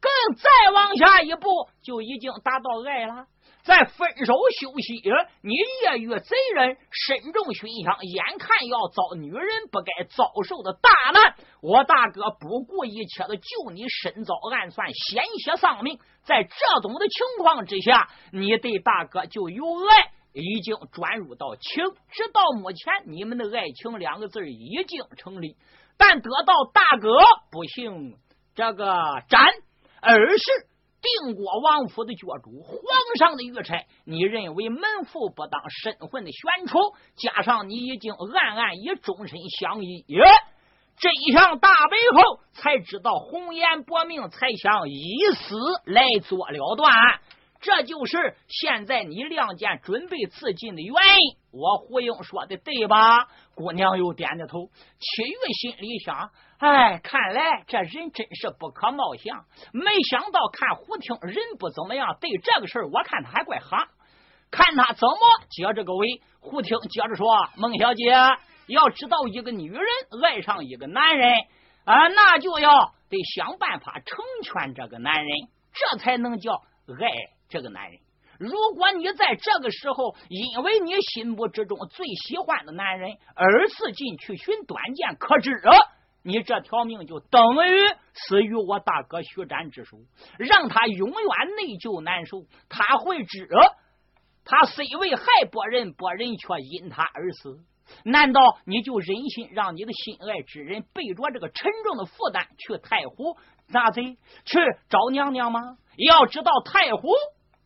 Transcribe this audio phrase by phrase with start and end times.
[0.00, 3.26] 更再往下一步，就已经达到爱了。
[3.64, 5.02] 在分手休息，
[5.42, 15.98] 你夜遇贼人，身中熏香，眼看要遭女人不该遭受的大难，我大哥不顾一切的救你，身遭暗算，险些丧命。
[16.22, 21.84] 在这种的情况之下，你对大哥就有爱，已经转入到情。
[22.10, 25.56] 直到目前，你们的爱情两个字已经成立，
[25.98, 27.18] 但得到大哥
[27.50, 28.16] 不幸
[28.54, 29.44] 这个斩，
[30.00, 30.44] 而是
[31.00, 32.76] 定国王府的角主，皇
[33.16, 33.86] 上的御差。
[34.04, 36.78] 你认为门户不当，身份的悬殊，
[37.16, 40.04] 加上你已经暗暗以终身相依。
[41.00, 46.92] 真相大白后，才知道红颜薄命，才想以死来做了断。
[47.60, 51.37] 这就是现在你亮剑准备自尽的原因。
[51.50, 53.28] 我胡英说的对吧？
[53.54, 54.66] 姑娘又点着头。
[54.98, 59.44] 七月心里想：哎，看来这人真是不可貌相。
[59.72, 63.88] 没想到看胡听人不怎么样，对这个事儿，我看他还怪哈。
[64.50, 65.18] 看他怎么
[65.50, 66.20] 接这个尾。
[66.40, 67.26] 胡听接着说
[67.56, 68.04] ：“孟小姐。”
[68.68, 69.82] 要知道，一个女人
[70.22, 71.30] 爱上一个男人
[71.84, 72.70] 啊，那就要
[73.08, 75.28] 得想办法成全这个男人，
[75.72, 77.10] 这才能叫爱
[77.48, 77.98] 这个男人。
[78.38, 85.50] 如果你在这个时候，因为你心目之中最喜欢的男人，而自尽去寻短见，可知
[86.22, 89.98] 你这条命就等于死于我大哥徐展之手，
[90.38, 91.16] 让他永远
[91.56, 92.42] 内疚难受。
[92.68, 93.48] 他会知，
[94.44, 97.58] 他虽为害伯仁，伯仁却因他而死。
[98.04, 104.58] 难道你就忍心让你的心爱之人背着这个沉重的负担去太湖拿贼去
[104.90, 105.78] 找娘娘吗？
[105.96, 107.08] 要知道太湖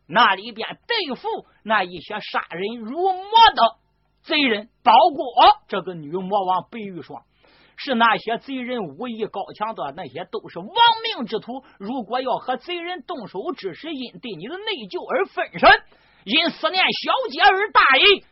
[0.07, 1.29] 那里边对付
[1.63, 3.23] 那一些杀人如魔
[3.55, 3.77] 的
[4.23, 7.23] 贼人，包括这个女魔王白玉霜，
[7.77, 10.69] 是那些贼人武艺高强的那些都是亡
[11.17, 11.65] 命之徒。
[11.79, 15.69] 如果要和贼人动手之时，因对你的内疚而分神，
[16.25, 18.25] 因思念小姐而大意。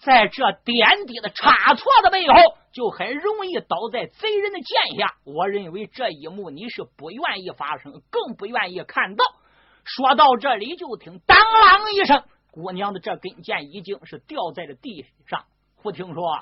[0.00, 2.34] 在这点滴的差错的背后，
[2.72, 5.14] 就很容易倒在贼人的剑下。
[5.24, 9.24] 我认为这一幕你是不愿意发生，更不愿意看到。
[9.96, 15.46] 说到这里，就听当啷一声，姑娘的这根剑已经是掉在了地上。
[15.76, 16.38] 胡听说，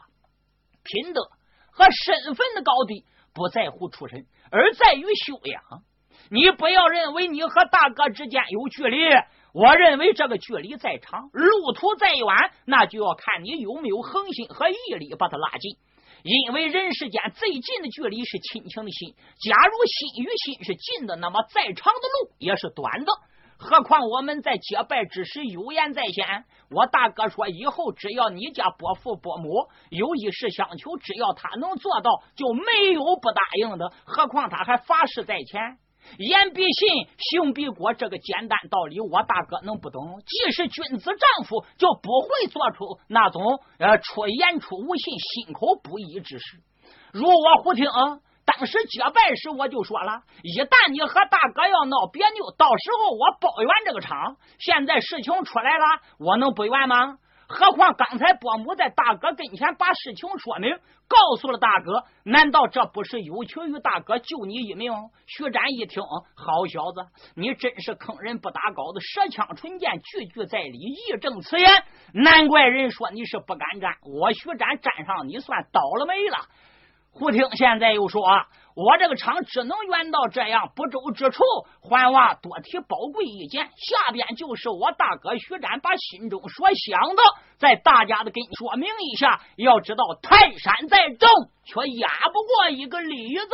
[0.83, 1.23] 品德
[1.71, 5.63] 和身份的高低不在乎出身，而在于修养。
[6.29, 8.99] 你不要认为你和大哥之间有距离。
[9.53, 12.27] 我认为这个距离再长，路途再远，
[12.65, 15.79] 那就要看你有没有恒心和毅力把它拉近。
[16.25, 23.13] 因为人世间最近的距离是亲情的心，假如心与心是近的，那么再长的路也是短的。
[23.59, 33.93] 何况我们在结拜之时有言在先，我大哥说以后只要你家伯父伯母有一事相求，只要他能做到，就没有不答应的。
[34.05, 35.79] 何况他还发誓在前。
[36.19, 40.21] 言必信，行必果，这个简单道理，我大哥能不懂？
[40.25, 43.43] 既是君子丈夫，就不会做出那种
[43.79, 46.61] 呃出言出无信、心口不一之事。
[47.13, 47.89] 如我胡听，
[48.47, 54.37] 当时结拜时我就说了，一旦你和大哥要闹别扭，到时候我包圆这个场。
[54.59, 55.85] 现在事情出来了，
[56.19, 57.19] 我能不圆吗？
[57.49, 60.77] 何况刚才伯母在大哥跟前把事情说明，
[61.07, 64.93] 告诉了大哥，难道这不是有求于大哥救你一命？
[65.27, 66.03] 徐展一听，
[66.35, 71.69] 好小子，你真是坑人不打稿子，舌枪唇剑，句句在理，义正辞严。
[72.13, 76.39] 难怪人说你是不敢战，我徐展站上你算倒了霉了。
[77.19, 78.23] 胡听现在又说。
[78.77, 81.43] 我这个厂只能远到这样，不周之处，
[81.81, 83.65] 还望多提宝贵意见。
[83.65, 87.23] 下边就是我大哥徐展把心中所想的，
[87.57, 89.41] 在大家的跟说明一下。
[89.57, 91.27] 要知道，泰山再重，
[91.65, 93.45] 却压不过一个李子。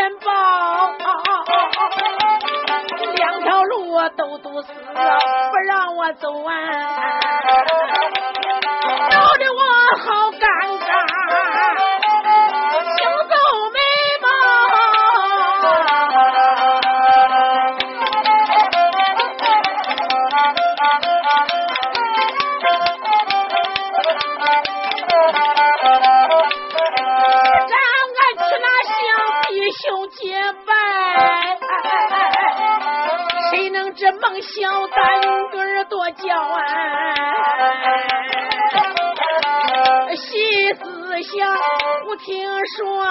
[0.00, 0.32] 钱包，
[3.16, 6.56] 两条路都堵死，不让我走完，
[9.10, 9.60] 搞得我
[9.98, 11.09] 好尴尬。
[34.40, 35.20] 小胆
[35.50, 36.56] 个多叫啊，
[40.16, 41.54] 细思想，
[42.08, 43.04] 我听说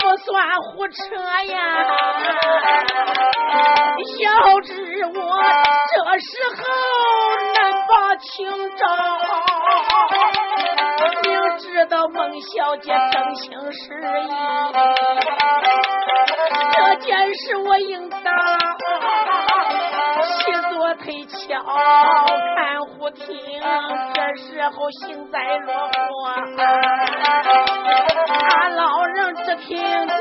[0.00, 0.94] 不算胡扯
[1.52, 1.56] 呀。
[4.18, 4.72] 小知
[5.06, 5.18] 我
[5.90, 6.60] 这时候
[7.54, 8.26] 难把情
[8.76, 8.84] 招，
[11.22, 11.26] 明
[11.58, 13.78] 知道孟小姐真心实
[14.26, 14.28] 意，
[16.74, 18.18] 这件事我应当
[20.88, 21.62] 我推敲，
[22.56, 23.26] 看胡听。
[24.14, 25.92] 这时候幸灾乐祸，
[28.58, 29.76] 俺老人只听
[30.08, 30.14] 着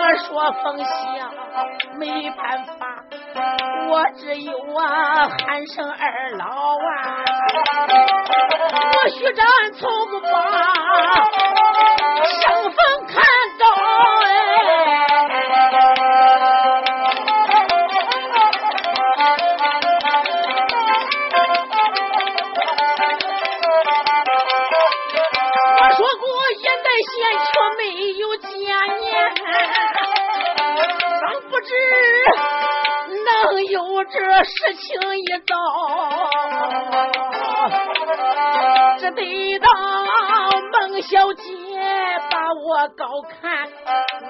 [0.00, 1.30] 我说风香，
[1.96, 3.04] 没办法，
[3.88, 7.22] 我只有啊喊声二老啊，
[8.74, 9.46] 我徐长
[9.78, 10.28] 从不把
[42.88, 43.68] 高看，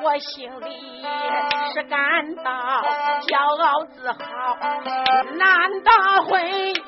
[0.03, 1.05] 我心里
[1.75, 2.51] 是感到
[3.23, 4.19] 骄傲自豪。
[5.37, 6.43] 男大婚，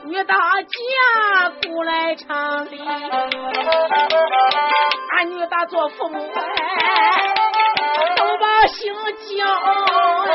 [0.05, 2.79] 女大嫁，古来常理。
[5.17, 6.43] 俺女大做父母哎，
[8.17, 8.93] 都把姓
[9.39, 9.47] 叫
[10.27, 10.33] 哎。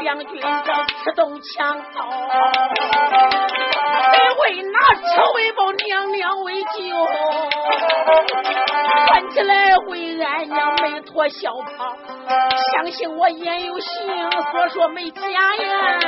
[0.00, 2.04] 两军正吃动枪刀，
[4.12, 6.68] 得为拿车为报，娘娘为救。
[9.08, 11.96] 看起来为俺娘没脱孝袍，
[12.74, 15.98] 相信我言有信，所说没假呀。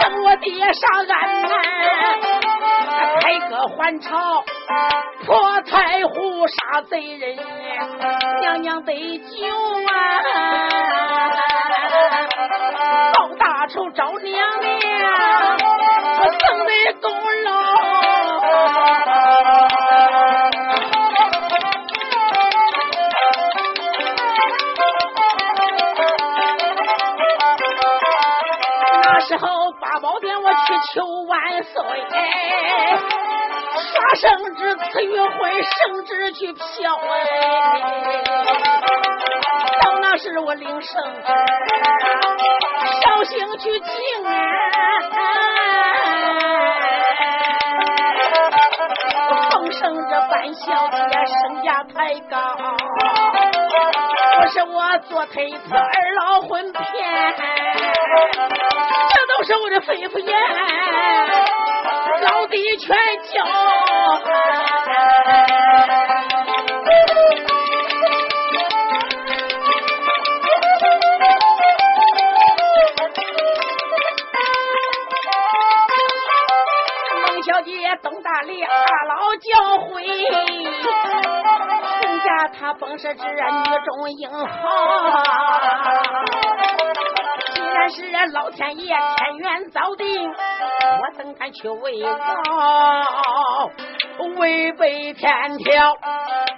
[0.00, 1.48] 等我爹杀俺呐，
[3.20, 4.44] 开歌还朝，
[5.26, 5.36] 破
[5.70, 7.36] 太湖杀贼人，
[8.40, 9.54] 娘娘得救
[9.86, 9.92] 啊！
[13.12, 14.72] 报大仇找娘娘，
[16.20, 16.72] 我赠的
[17.02, 17.12] 功
[17.44, 17.48] 劳。
[29.20, 29.46] 时候
[29.78, 30.58] 八宝殿我去
[30.94, 31.82] 求万岁，
[33.76, 36.62] 杀圣旨赐与会，圣旨去飘
[36.96, 37.04] 哎。
[39.82, 41.28] 到那时我领圣旨，
[43.02, 43.90] 绍兴去敬
[44.26, 44.30] 啊，
[49.50, 52.36] 奉圣旨办小姐升家抬高，
[54.40, 56.82] 不是我做推子二老婚骗。
[59.10, 60.34] 这都是我的肺腑言，
[62.22, 62.96] 老弟全
[63.32, 63.44] 教。
[77.26, 77.72] 孟小姐
[78.02, 78.68] 东大里大
[79.06, 79.48] 老教
[79.88, 80.00] 诲，
[82.02, 83.34] 人家他本是这女
[83.84, 84.48] 中英豪。
[87.74, 90.17] 但是老天爷天缘早定，
[91.00, 92.16] 我怎敢去违绕？
[94.38, 95.96] 违背天条。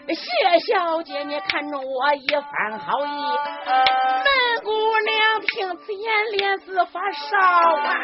[0.08, 4.28] 谢小姐，你看中我一番好意，门
[4.64, 4.70] 姑
[5.06, 7.94] 娘听此言脸色发烧啊！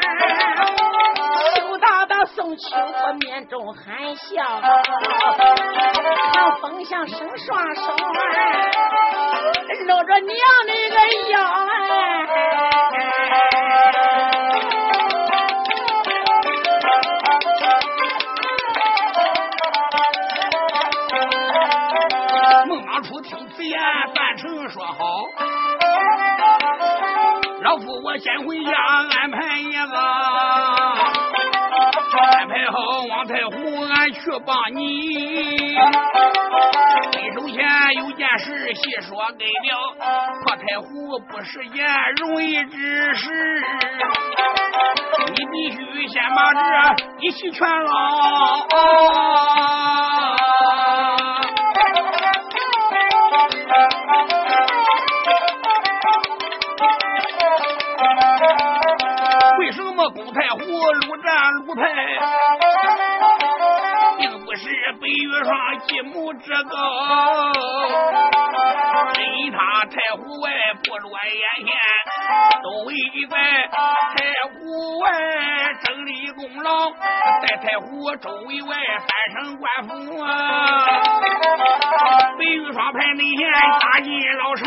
[1.55, 4.61] 羞答答送去，我面中含笑，
[6.33, 7.81] 唐风向伸双手，
[9.87, 10.95] 搂着娘那个
[11.31, 11.35] 腰
[28.19, 29.97] 先回家安排一个，
[32.17, 32.77] 安排好
[33.09, 35.75] 王太虎，俺去帮你。
[37.35, 37.57] 首先
[37.97, 39.95] 有件事细说给了，
[40.43, 41.85] 破太湖不是件
[42.17, 43.61] 容易之事，
[45.35, 46.59] 你必须先把这
[47.19, 48.65] 一齐全捞。
[60.07, 61.81] 和公太虎撸战撸太，
[64.17, 64.69] 并不是
[65.01, 65.53] 北玉霜
[65.85, 66.77] 继母之高，
[69.19, 70.49] 因他太湖外
[70.85, 71.75] 不落眼线，
[72.63, 72.93] 都为
[73.27, 73.37] 怪
[74.15, 74.17] 太
[74.53, 75.11] 湖外
[75.83, 76.89] 整理功劳，
[77.41, 79.09] 在太湖周围外三
[79.43, 80.29] 省官府啊，
[82.37, 84.63] 北玉霜派内线打进老城。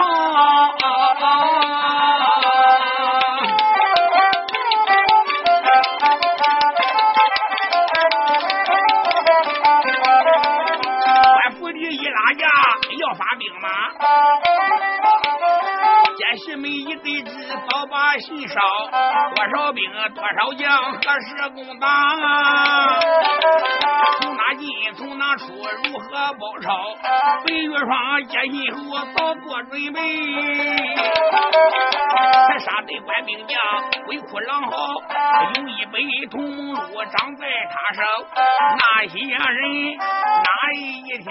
[16.51, 17.31] 是每一对子
[17.69, 18.61] 早把心烧，
[19.37, 21.87] 多少兵多少将何时攻打？
[24.21, 26.97] 从哪进从哪出如何包抄？
[27.47, 27.89] 白玉霜
[28.27, 30.01] 接信后早做准备，
[33.05, 33.59] 官兵将
[34.05, 34.71] 鬼哭狼嚎，
[35.57, 38.03] 有一杯同盟路长在他手，
[38.77, 39.39] 那些人
[39.97, 41.25] 哪一天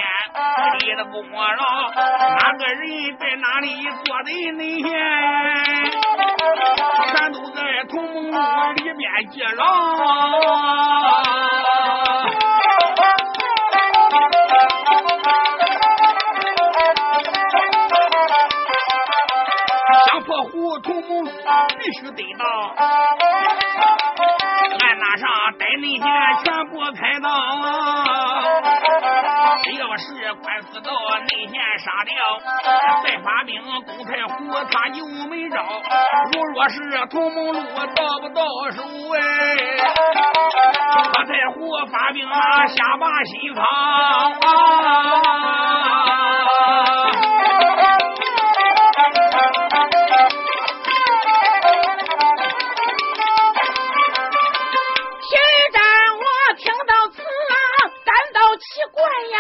[0.79, 1.91] 立了功劳？
[1.95, 3.67] 哪个人在哪里
[4.03, 4.89] 做的内线？
[7.11, 7.57] 全都在
[7.89, 9.63] 同盟路里面记牢，
[22.00, 22.46] 须得到，
[24.79, 26.06] 俺那上带内线
[26.44, 27.27] 全部开道。
[29.77, 32.15] 要是官司到内线杀掉，
[33.03, 34.34] 再发兵攻太湖，
[34.72, 35.56] 他就没招。
[36.34, 36.79] 如若是
[37.10, 37.60] 同盟路
[37.96, 38.41] 到不到
[38.72, 38.82] 手
[39.15, 39.20] 哎，
[41.13, 43.63] 他太湖发兵啊下把心肠
[44.41, 46.28] 啊！
[58.60, 59.01] 奇怪
[59.32, 59.39] 呀！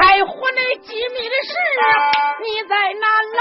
[0.00, 1.50] 太湖内机密的事，
[2.40, 3.06] 你在哪
[3.36, 3.40] 拿？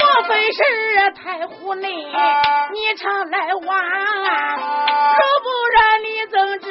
[0.00, 0.58] 莫非是
[1.12, 1.88] 太湖内
[2.72, 3.64] 你常来玩？
[5.14, 6.66] 若不然你怎知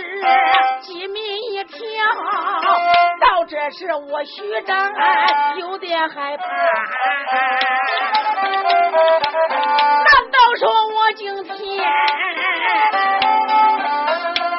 [0.82, 1.18] 机密
[1.54, 1.78] 一条？
[3.22, 4.94] 到这时我徐正
[5.60, 6.44] 有点害怕。
[10.58, 11.46] 说我今天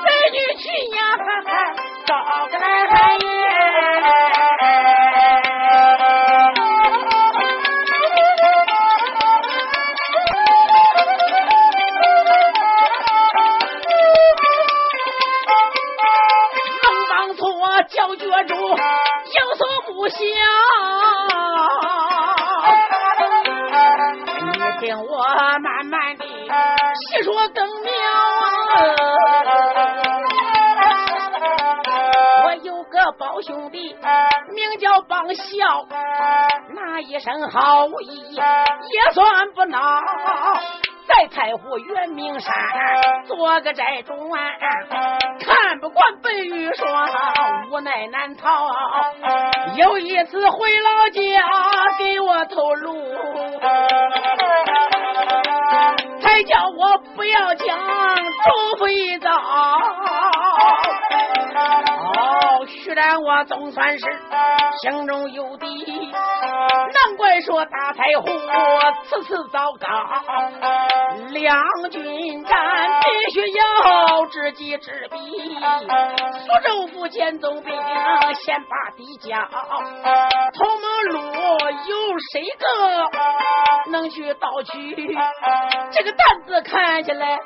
[0.05, 0.99] 带你去呀？
[2.05, 2.13] 找
[2.49, 2.65] 个来
[33.35, 33.93] 好兄弟，
[34.53, 35.85] 名叫邦孝，
[36.73, 39.77] 那一身好意也算不孬。
[41.09, 42.55] 在太湖圆明山
[43.27, 44.13] 做个寨主，
[45.41, 47.09] 看不惯白玉霜，
[47.73, 48.69] 无奈难逃。
[49.75, 51.21] 有一次回老家
[51.99, 52.95] 给我透露，
[56.21, 59.29] 才叫我不要将周飞遭。
[62.85, 64.05] 哦，虽然我总算是
[64.83, 65.67] 心中有底，
[66.13, 68.29] 难怪说大太湖
[69.05, 69.87] 次次糟糕。
[71.31, 75.17] 两军战必须要知己知彼，
[76.41, 77.75] 苏州府前总兵
[78.45, 79.35] 先把敌交，
[80.53, 81.21] 同盟路
[81.89, 84.95] 有谁个能去盗取？
[85.91, 87.39] 这个担子看起来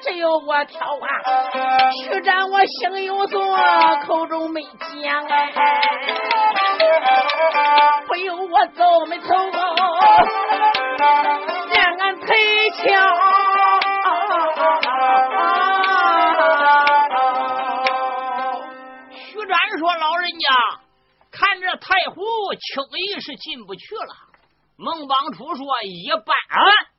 [0.00, 1.90] 只有我挑啊！
[2.02, 3.40] 徐战我心有所，
[4.06, 5.52] 口中没讲哎，
[8.06, 9.28] 不由我走没走。
[11.72, 12.84] 让俺赔枪。
[19.10, 20.48] 徐展说：“老人家，
[21.30, 22.22] 看这太湖
[22.54, 24.14] 轻易是进不去了。
[24.76, 26.34] 孟邦初说：一般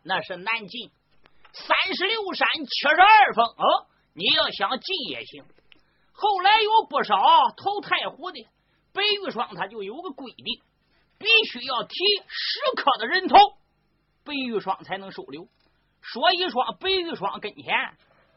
[0.04, 0.92] 那是难进，
[1.54, 5.44] 三十六山七十二峰，哦，你要想进也行。
[6.14, 7.16] 后来有不少
[7.58, 8.48] 投太湖的，
[8.94, 10.62] 白玉霜他就有个规定，
[11.18, 11.96] 必须要提
[12.28, 13.36] 十颗的人头。”
[14.24, 15.48] 白玉霜才能收留。
[16.02, 17.74] 所以说白玉霜跟前，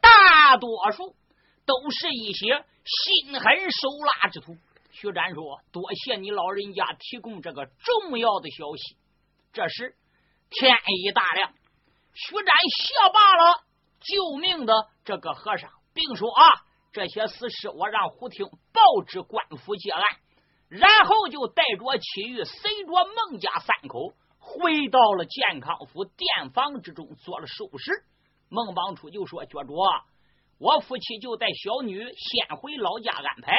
[0.00, 1.14] 大多数
[1.66, 3.88] 都是一些心狠手
[4.22, 4.56] 辣之徒。
[4.90, 8.96] 徐展说：“多谢你老人家提供这个重要的消息。”
[9.52, 9.94] 这时
[10.48, 11.52] 天一大亮，
[12.14, 12.46] 徐展
[12.78, 13.64] 谢罢了
[14.00, 14.72] 救命的
[15.04, 16.48] 这个和尚，并说：“啊，
[16.96, 20.02] 这些死事我让胡听报知官府结案。”
[20.70, 22.90] 然后就带着祁煜随着
[23.30, 27.92] 孟家三口回到了健康府店房之中做了收拾。
[28.48, 29.74] 孟邦初就说：“觉着，
[30.58, 33.54] 我夫妻就带小女先回老家安排。”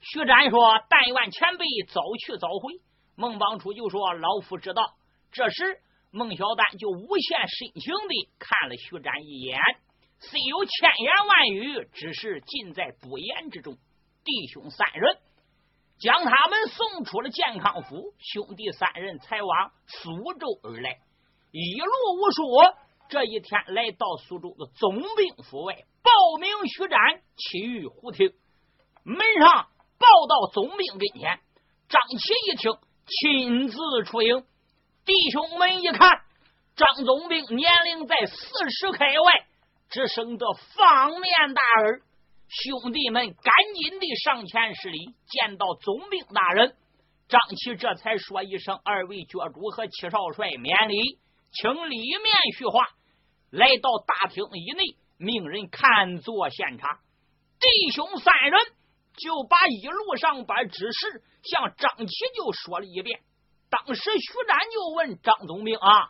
[0.00, 2.80] 徐展说：“但愿前辈早去早回。”
[3.14, 4.82] 孟邦初就说：“老夫知道。”
[5.30, 5.78] 这时，
[6.10, 9.60] 孟小丹就无限深情的看了徐展一眼，
[10.20, 13.74] 虽有千言万语，只是尽在不言之中。
[14.22, 15.18] 弟兄三人
[15.98, 20.98] 将他们送出了健康府，兄弟三人才往苏州而来，
[21.50, 22.74] 一路无说。
[23.08, 28.32] 这一天来到苏州的总兵府外，报名徐展，其余胡听。
[29.02, 29.68] 门上。
[30.00, 31.40] 报到总兵跟前，
[31.90, 32.72] 张琪一听，
[33.04, 34.46] 亲自出营。
[35.04, 36.22] 弟兄们一看，
[36.74, 39.46] 张总兵年龄在四十开外，
[39.90, 42.02] 只生得方面大耳。
[42.48, 46.74] 兄弟们赶紧的上前施礼，见到总兵大人，
[47.28, 51.18] 张琪这才说一声：“二位角主和七少帅免礼，
[51.52, 52.88] 请里面叙话。”
[53.50, 57.00] 来到大厅以内，命人看坐献茶。
[57.58, 58.60] 弟兄三人。
[59.16, 63.20] 就把一路上把指示向张琪就说了一遍。
[63.68, 66.08] 当时徐展就问张总兵啊：“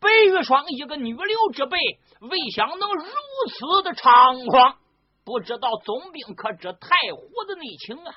[0.00, 1.78] 白玉霜一个女流之辈，
[2.20, 4.78] 未想能如此的猖狂，
[5.24, 8.14] 不知道总兵可知太湖的内情啊？”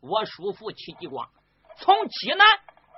[0.00, 1.28] 我叔父戚继光
[1.78, 2.46] 从济南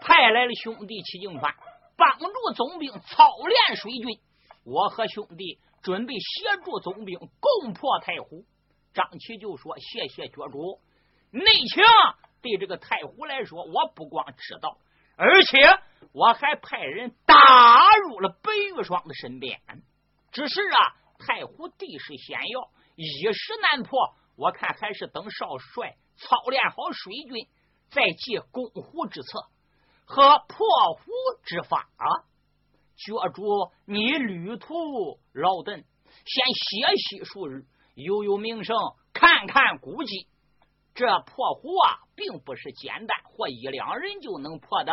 [0.00, 1.54] 派来了兄弟戚敬川，
[1.96, 4.20] 帮助总兵操练水军。
[4.64, 8.44] 我和兄弟准备协助总兵攻破太湖。
[8.94, 10.80] 张琪就说：“谢谢角主，
[11.32, 11.82] 内情
[12.40, 14.78] 对这个太湖来说，我不光知道，
[15.16, 15.58] 而且
[16.12, 17.34] 我还派人打
[18.08, 19.60] 入了白玉霜的身边。
[20.32, 20.78] 只是啊，
[21.18, 24.14] 太湖地势险要，一时难破。
[24.36, 27.48] 我看还是等少帅操练好水军，
[27.90, 29.46] 再计攻湖之策
[30.04, 31.12] 和破湖
[31.44, 32.06] 之法啊。
[32.96, 35.84] 角主，你旅途劳顿，
[36.24, 38.74] 先歇息数日。”悠悠名声，
[39.12, 40.26] 看看古迹，
[40.94, 44.92] 这破壶啊，并不是简单或一两人就能破的。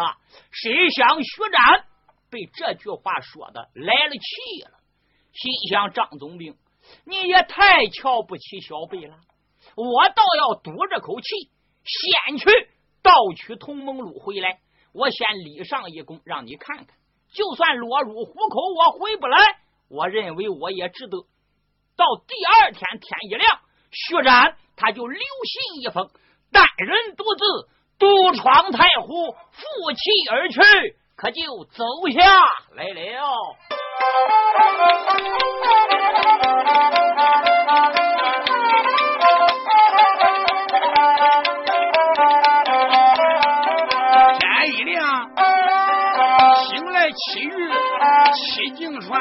[0.52, 1.86] 谁想徐展
[2.30, 4.80] 被这句话说的来了气了，
[5.34, 6.56] 心想张总兵，
[7.06, 9.18] 你也太瞧不起小辈了。
[9.76, 11.28] 我倒要赌这口气，
[11.84, 12.46] 先去
[13.02, 14.60] 盗取同盟路回来，
[14.94, 16.88] 我先立上一功，让你看看，
[17.34, 19.38] 就算落入虎口，我回不来，
[19.90, 21.18] 我认为我也值得。
[21.96, 23.60] 到第二天天一亮，
[23.92, 26.10] 徐展他就留信一封，
[26.54, 27.44] 单人独自
[28.00, 30.00] 独闯太湖，负气
[30.32, 30.62] 而去，
[31.18, 32.22] 可就走下
[32.76, 33.56] 来了。
[44.39, 45.30] 天一亮，
[46.63, 47.70] 醒来七日
[48.34, 49.20] 七经传。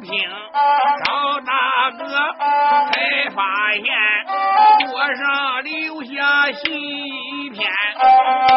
[0.00, 0.08] 听
[1.04, 2.04] 赵大哥，
[2.92, 3.84] 才发现
[4.86, 6.64] 桌上留下信
[7.52, 7.66] 片，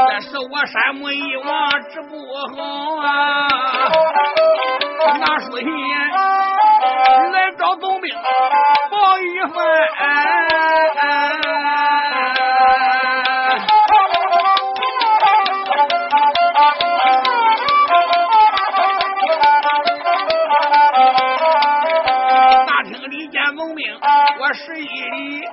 [0.09, 2.11] 那是我山木一往直不
[2.55, 2.57] 好
[2.97, 3.07] 啊！
[5.19, 5.65] 拿书信
[7.31, 8.13] 来找总兵
[8.91, 9.57] 报一番。
[24.65, 25.45] 十一里，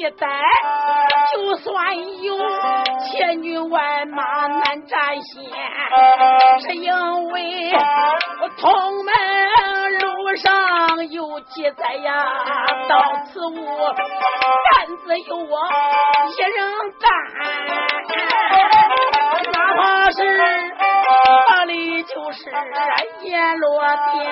[0.00, 0.26] 奸细带，
[1.34, 2.38] 就算有
[3.04, 5.44] 千军万马难战先，
[6.60, 6.90] 是因
[7.28, 7.70] 为
[8.56, 9.12] 同门
[9.98, 12.24] 路上有记载呀，
[12.88, 15.58] 到此物担子有我
[16.30, 16.56] 一人
[16.98, 17.06] 担，
[19.52, 20.18] 哪怕是
[22.32, 22.48] 是
[23.22, 24.24] 阎罗殿，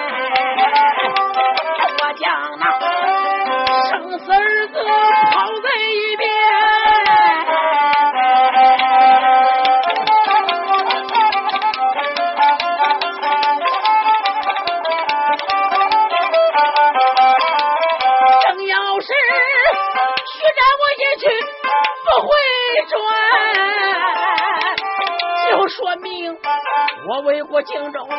[1.98, 2.64] 我将那
[3.88, 4.74] 生死儿子
[5.32, 5.66] 抛在
[27.58, 28.12] 我为国荆州把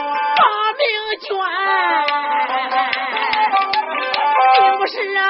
[0.76, 0.84] 命
[1.22, 1.30] 捐，
[4.60, 5.24] 并不是啊，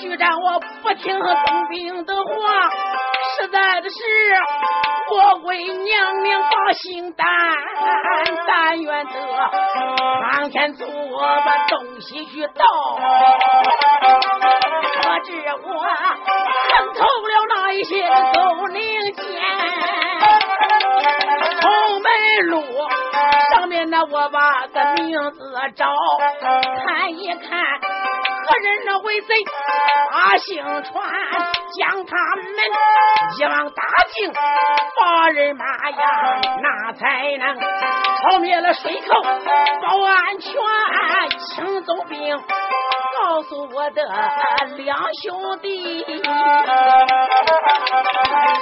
[0.00, 2.70] 徐战我不听总兵的话，
[3.36, 3.96] 实在的是
[5.10, 7.26] 我为娘娘把心担，
[8.46, 9.12] 但愿得
[10.30, 10.86] 苍天做
[11.44, 12.64] 把东西去到，
[15.02, 15.32] 可知
[15.64, 15.84] 我
[16.70, 19.24] 看透了那一些狗零件，
[22.42, 22.62] 路
[23.52, 25.38] 上面呢，我把个名字
[25.76, 25.86] 找，
[26.86, 27.50] 看一看。
[28.46, 29.34] 何人那为贼
[30.12, 30.92] 把姓传，
[31.78, 32.46] 将他们
[33.38, 34.30] 一网打尽，
[35.00, 37.56] 把人马呀，那才能
[38.20, 40.52] 消灭了水寇，保安全，
[41.38, 42.36] 请走兵，
[43.18, 44.02] 告诉我的
[44.76, 46.04] 两兄弟，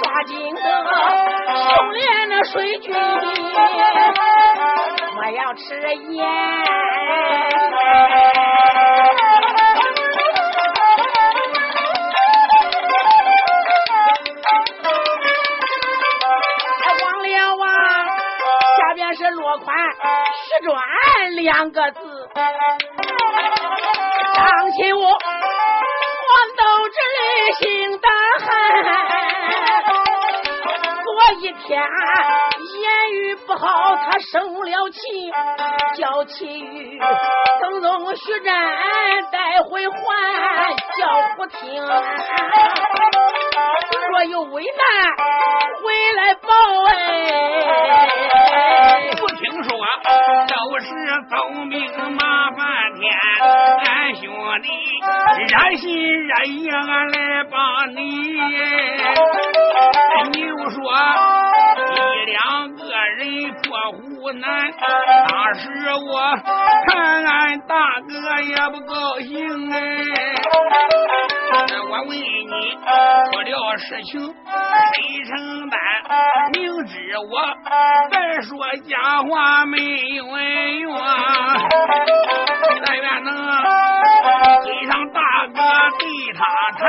[0.01, 0.61] 抓紧的
[1.75, 3.52] 修炼那水军，我
[5.55, 5.75] 吃
[6.13, 6.25] 盐。
[17.01, 17.27] 忘了
[17.63, 17.67] 啊，
[18.77, 20.73] 下边是落款石砖
[21.35, 22.29] 两个字，
[24.35, 25.17] 张起我黄
[26.57, 27.19] 豆之类
[27.59, 28.47] 心胆寒，
[31.03, 31.07] 昨
[31.41, 31.81] 一天言
[32.59, 32.92] 语
[33.55, 35.31] 好，他生了气，
[35.95, 36.99] 叫其余
[37.61, 38.53] 更容徐战
[39.31, 41.01] 带回还，叫
[41.37, 41.83] 不听。
[44.11, 45.15] 若有危难，
[45.83, 46.47] 回来报
[46.89, 46.91] 哎。
[49.19, 49.69] 不听说
[50.47, 50.85] 都是
[51.29, 51.75] 总兵
[52.15, 52.59] 麻烦
[52.99, 53.01] 天，
[53.85, 54.21] 俺兄
[54.61, 54.67] 弟
[55.47, 57.55] 热心热意俺来帮
[57.95, 58.01] 你。
[60.31, 60.79] 你又说
[63.91, 64.71] 湖南，
[65.27, 65.69] 当时
[66.09, 66.11] 我
[66.87, 67.75] 看俺大
[68.07, 69.77] 哥也不高兴哎。
[71.89, 72.17] 我问你，
[73.31, 74.33] 出了事情谁
[75.25, 75.77] 承担？
[76.53, 77.33] 明知我
[78.09, 78.51] 再说
[78.89, 78.91] 假
[79.29, 79.77] 话没
[80.15, 80.97] 有用，
[82.85, 83.29] 但愿能
[84.63, 85.59] 追上大哥
[85.99, 86.01] 对
[86.33, 86.41] 他
[86.79, 86.81] 谈。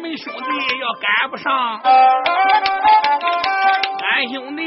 [0.00, 0.40] 我们兄弟
[0.80, 1.78] 要赶不上。
[4.02, 4.62] 俺兄弟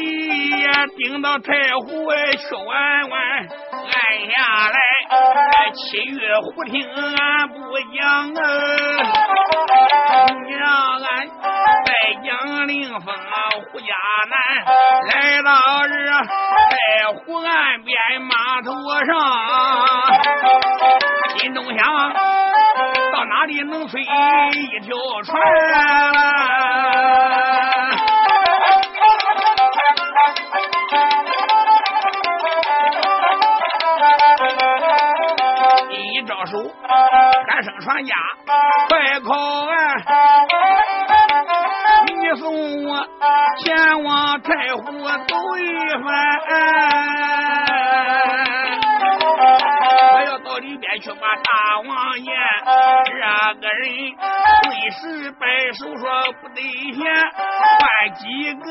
[0.59, 1.51] 也顶到太
[1.87, 3.19] 湖哎，去玩玩，
[3.81, 3.97] 按
[4.29, 4.77] 下来。
[5.73, 7.55] 七月胡听俺不
[7.97, 8.45] 讲啊，
[10.45, 10.69] 你让
[11.01, 11.27] 俺
[11.83, 11.89] 再
[12.23, 13.01] 讲灵峰
[13.71, 13.87] 胡家
[14.29, 14.37] 南，
[15.09, 15.49] 来到
[15.87, 15.93] 这
[16.69, 16.75] 太
[17.25, 18.71] 湖岸边码头
[19.03, 19.11] 上，
[21.39, 21.81] 心中想
[23.43, 24.05] 哪里能飞一
[24.79, 25.37] 条船？
[35.89, 36.57] 一招手，
[37.49, 38.15] 喊声船家，
[53.75, 54.15] 人
[54.63, 56.03] 对时摆手说
[56.41, 56.61] 不得
[56.93, 57.01] 闲，
[57.79, 57.83] 换
[58.15, 58.65] 几个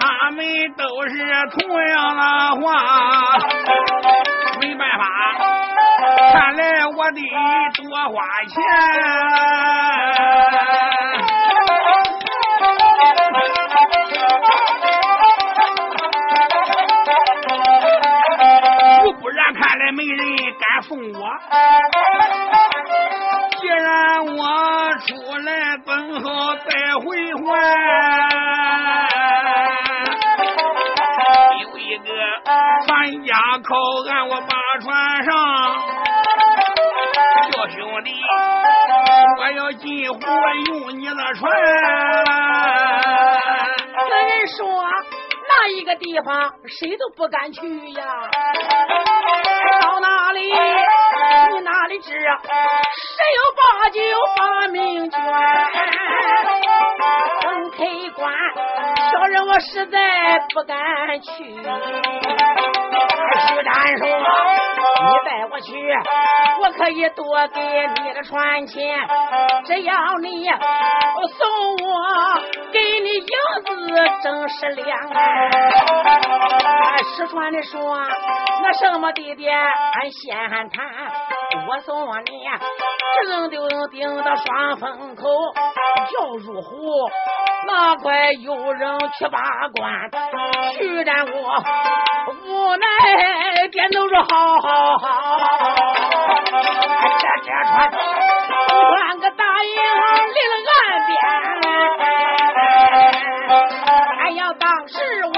[0.00, 0.44] 他们
[0.76, 1.14] 都是
[1.50, 2.22] 同样的
[2.60, 2.64] 话，
[4.60, 5.04] 没办法，
[6.32, 7.20] 看来我得
[7.74, 8.16] 多花
[8.48, 8.54] 钱。
[46.68, 48.30] 谁都不敢去呀，
[49.80, 50.54] 到哪里去
[51.62, 52.10] 哪里知？
[52.12, 54.00] 十有八九
[54.36, 55.20] 把命卷？
[59.32, 59.98] 人我实在
[60.54, 60.76] 不敢
[61.20, 61.42] 去。
[61.44, 61.62] 徐
[63.62, 64.06] 丹说
[65.00, 65.72] ：“你带我去，
[66.60, 68.94] 我可以多给你个船钱，
[69.64, 70.44] 只要你
[71.28, 71.88] 送我
[72.70, 73.24] 给你银
[73.64, 73.70] 子
[74.22, 74.86] 整十两。”
[77.16, 77.96] 失传的说
[78.62, 80.36] ：“那什么地点俺先
[80.70, 80.84] 谈，
[81.68, 82.46] 我送你
[83.28, 83.58] 正定
[83.90, 85.24] 定到双峰口，
[86.18, 86.70] 要入虎。”
[87.66, 89.38] 哪怪有人去把
[89.74, 90.10] 关？
[90.74, 91.62] 虽然我
[92.46, 92.86] 无奈
[93.68, 95.06] 点头说：好好好，
[97.18, 99.76] 这这船换个大营
[100.34, 100.72] 离了岸
[101.06, 101.10] 边，
[104.18, 104.94] 还要当时
[105.24, 105.30] 我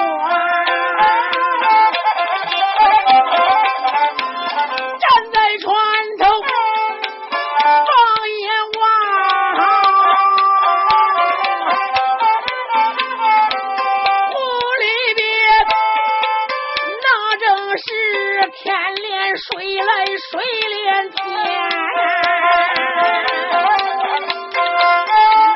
[20.34, 21.16] 水连天，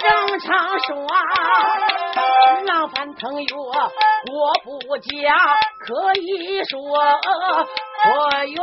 [0.05, 0.47] 人常
[0.87, 0.87] 说
[2.64, 5.35] 浪翻腾越过不佳，
[5.85, 8.57] 可以说我用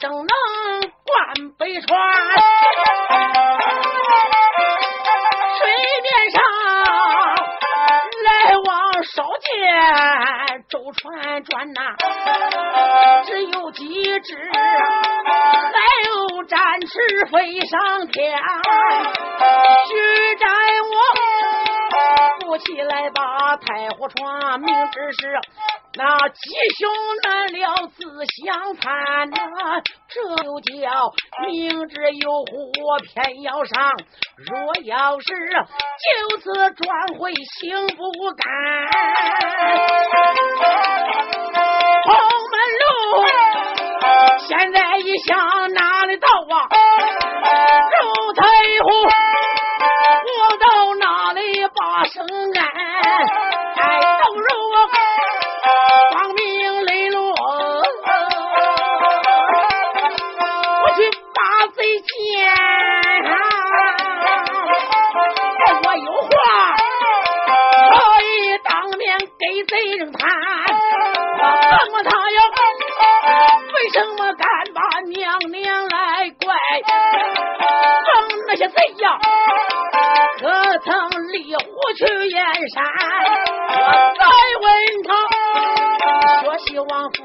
[0.00, 0.26] 正能
[1.06, 1.08] 灌
[1.56, 1.88] 北川，
[5.60, 5.70] 水
[9.14, 11.96] 少见，舟船转呐，
[13.26, 14.36] 只有几只。
[16.48, 18.36] 展翅飞上天，
[19.86, 20.50] 徐展
[20.90, 20.94] 我
[22.40, 25.38] 扶起来吧太湖船，明知是
[25.94, 26.38] 那吉
[26.78, 26.88] 凶
[27.24, 31.12] 难料自相残呐，这就叫
[31.48, 33.92] 明知有祸偏要上，
[34.38, 38.00] 若要是就此转回心不
[38.36, 38.46] 甘，
[42.04, 42.14] 红
[42.50, 42.84] 门路。
[44.46, 45.36] 现在一想
[45.74, 46.68] 哪里到啊？
[82.00, 82.82] 去燕山？
[83.68, 83.76] 我
[84.16, 84.24] 再
[84.62, 84.66] 问
[85.04, 85.10] 他，
[86.40, 87.18] 说西王府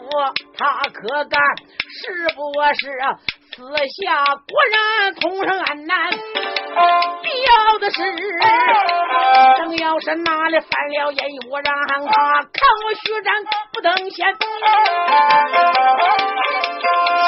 [0.57, 0.59] 他
[0.91, 1.39] 可干？
[2.03, 2.41] 是不
[2.73, 2.83] 是？
[3.55, 8.01] 四下果然通上安南，必要的是，
[9.55, 11.95] 正要是哪里犯了烟雾，让他
[12.51, 13.33] 看我徐展
[13.71, 14.27] 不等闲，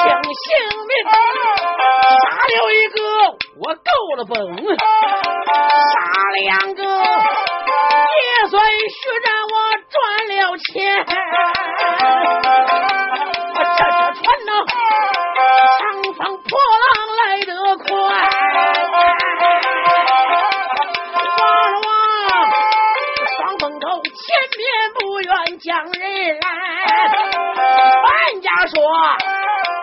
[0.02, 0.44] 请性
[0.86, 0.92] 命
[2.20, 2.98] 杀了一个，
[3.56, 4.36] 我够了本，
[4.76, 5.96] 杀
[6.42, 9.56] 两个也算徐展我
[9.88, 9.96] 赚
[10.28, 10.76] 了钱，
[13.78, 14.52] 这船呢？
[15.78, 15.80] 长
[16.14, 16.50] 风破
[16.82, 16.86] 浪
[17.16, 17.86] 来得快，
[21.38, 21.40] 望
[21.82, 21.86] 望
[23.36, 24.16] 双峰口前
[24.58, 24.60] 面
[24.94, 25.96] 不远将人
[26.40, 26.46] 来。
[28.02, 28.06] 万
[28.42, 28.74] 家说：“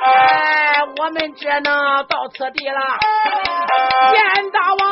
[0.04, 0.10] 哎，
[0.98, 2.80] 我们只能到此地了。”
[4.14, 4.84] 严大王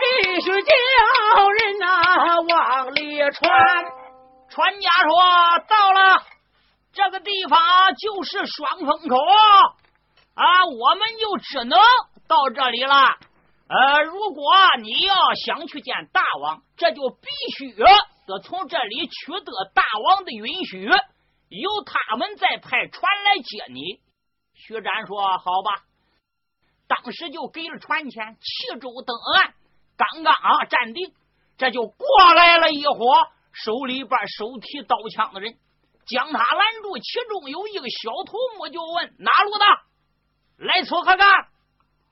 [0.00, 0.70] 必须叫
[1.50, 1.84] 人呐
[2.48, 3.50] 往里传。
[4.48, 5.10] 船家说
[5.68, 6.22] 到了。
[6.96, 7.60] 这个地方
[7.94, 9.16] 就是双峰口
[10.34, 11.78] 啊，我们就只能
[12.26, 12.94] 到这里了。
[13.68, 17.28] 呃，如果你要想去见大王，这就必
[17.58, 20.88] 须得从这里取得大王的允许，
[21.48, 24.00] 由他们再派船来接你。
[24.54, 25.84] 徐展说：“好吧。”
[26.88, 29.52] 当时就给了船钱，弃舟登岸。
[29.98, 31.12] 刚刚啊站定，
[31.58, 35.58] 这就过来了一伙手里边手提刀枪的人。
[36.06, 39.64] 将他拦住，其中有一个小头目，就问：“哪路的？
[40.64, 41.18] 来此何干？”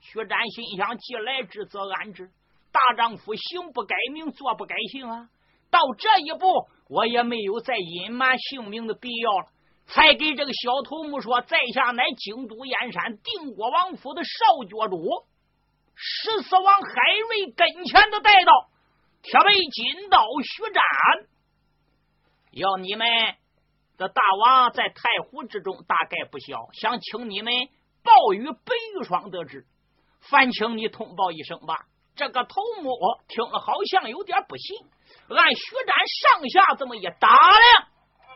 [0.01, 2.29] 徐展心想：既来之则安之，
[2.71, 5.29] 大丈夫行不改名，坐不改姓啊！
[5.71, 9.47] 到这一步，我也没有再隐瞒姓名的必要了。
[9.87, 14.29] 才给这个小头目说：“在下乃京都燕山定国王府的少
[14.69, 15.25] 角主，
[15.95, 16.91] 十四王海
[17.29, 18.51] 瑞跟前的带刀，
[19.21, 20.83] 铁背金刀徐展，
[22.51, 23.07] 要你们
[23.97, 27.53] 这大王在太湖之中大概不小，想请你们
[28.03, 29.65] 报与白玉霜得知，
[30.29, 32.91] 烦请你通报一声吧。”这个头目
[33.27, 34.77] 听了，好像有点不信。
[35.27, 37.87] 按徐展上下这么一打量，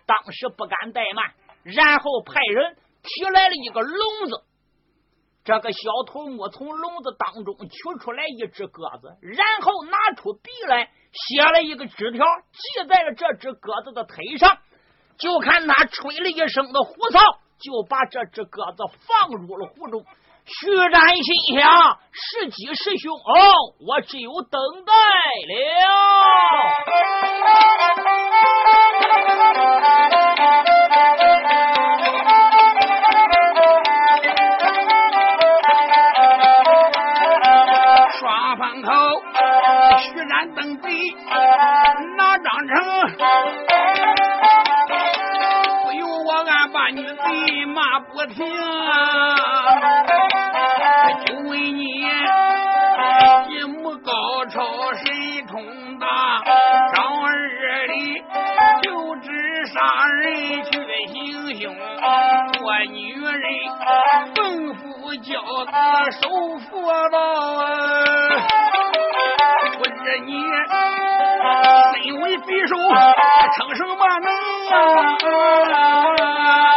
[0.06, 4.44] 当时不敢怠慢，然后派人提来了一个笼子。
[5.46, 14.58] 这个小头目从笼子当中取出来一只鸽子，然后拿出笔来写了一个纸条，系在了这只鸽子的腿上。
[15.20, 17.20] 就看他吹了一声的胡哨，
[17.60, 20.06] 就把这只鸽子放入了湖中。
[20.46, 23.14] 徐展心想：是吉是凶，
[23.86, 25.60] 我只有等待了。
[48.20, 48.46] 不停。
[51.26, 51.84] 就问你
[53.48, 54.12] 一目高
[54.48, 54.60] 超
[54.94, 55.06] 神
[55.48, 55.64] 通
[56.00, 56.06] 大，
[56.94, 57.32] 张二
[57.88, 58.22] 里
[58.82, 60.72] 就知杀人去
[61.14, 61.16] 行
[61.62, 61.74] 凶，
[62.52, 62.60] 做
[62.92, 63.42] 女人
[64.36, 65.40] 奉父教
[65.72, 66.20] 他守
[66.70, 67.64] 佛道啊。
[69.78, 70.44] 不知你
[72.04, 72.76] 身为匕首，
[73.56, 74.28] 称什么能？
[75.74, 76.69] 啊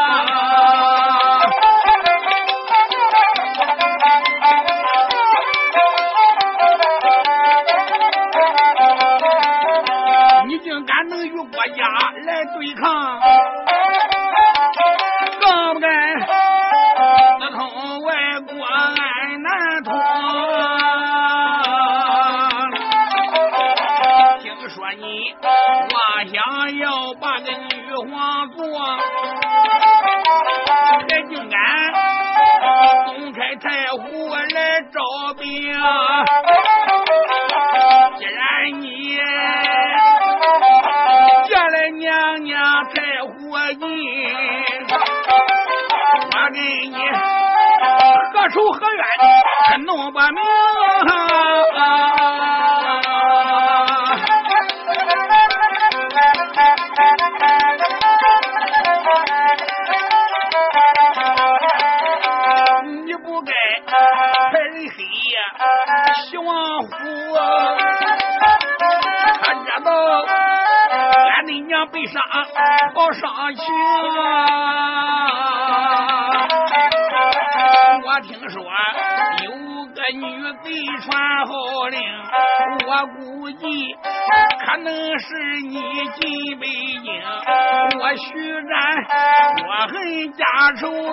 [90.77, 91.12] 出。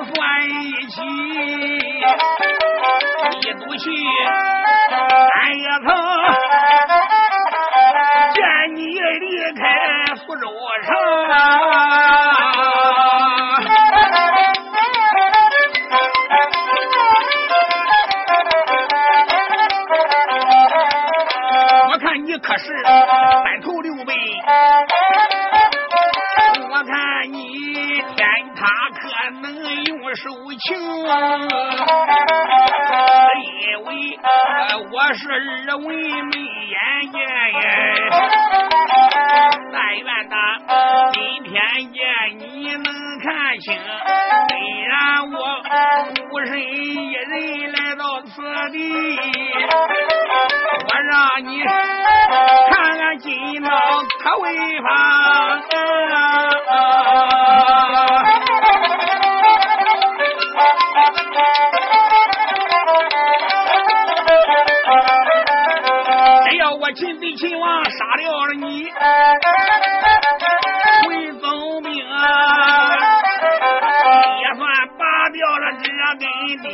[76.30, 76.65] 这根钉。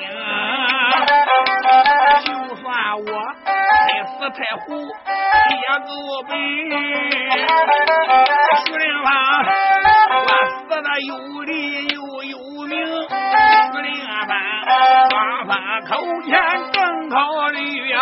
[2.25, 2.27] 就
[2.57, 2.63] 算
[2.97, 3.07] 我
[3.87, 4.67] 太死太虎
[5.49, 5.89] 也够
[6.27, 6.31] 本，
[8.65, 9.07] 徐令芳
[10.11, 11.09] 我死的有
[11.43, 11.51] 理
[11.87, 12.33] 又有
[12.67, 12.73] 名，
[13.71, 13.87] 徐令
[14.27, 14.29] 芳
[15.09, 15.13] 双
[15.47, 15.51] 方
[15.85, 15.91] 口
[16.23, 16.29] 前
[16.73, 17.15] 正考
[17.49, 17.95] 虑呀。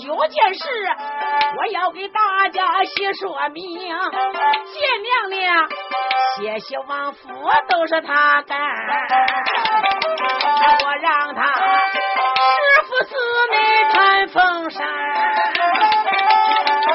[0.00, 0.60] 有件事
[1.56, 3.92] 我要给大家细说明，见
[5.02, 5.68] 娘娘。
[6.36, 7.28] 谢谢王府
[7.68, 8.58] 都是他干，
[10.84, 11.52] 我让他师
[12.88, 13.14] 傅姊
[13.50, 13.54] 妹
[13.92, 14.86] 看风山，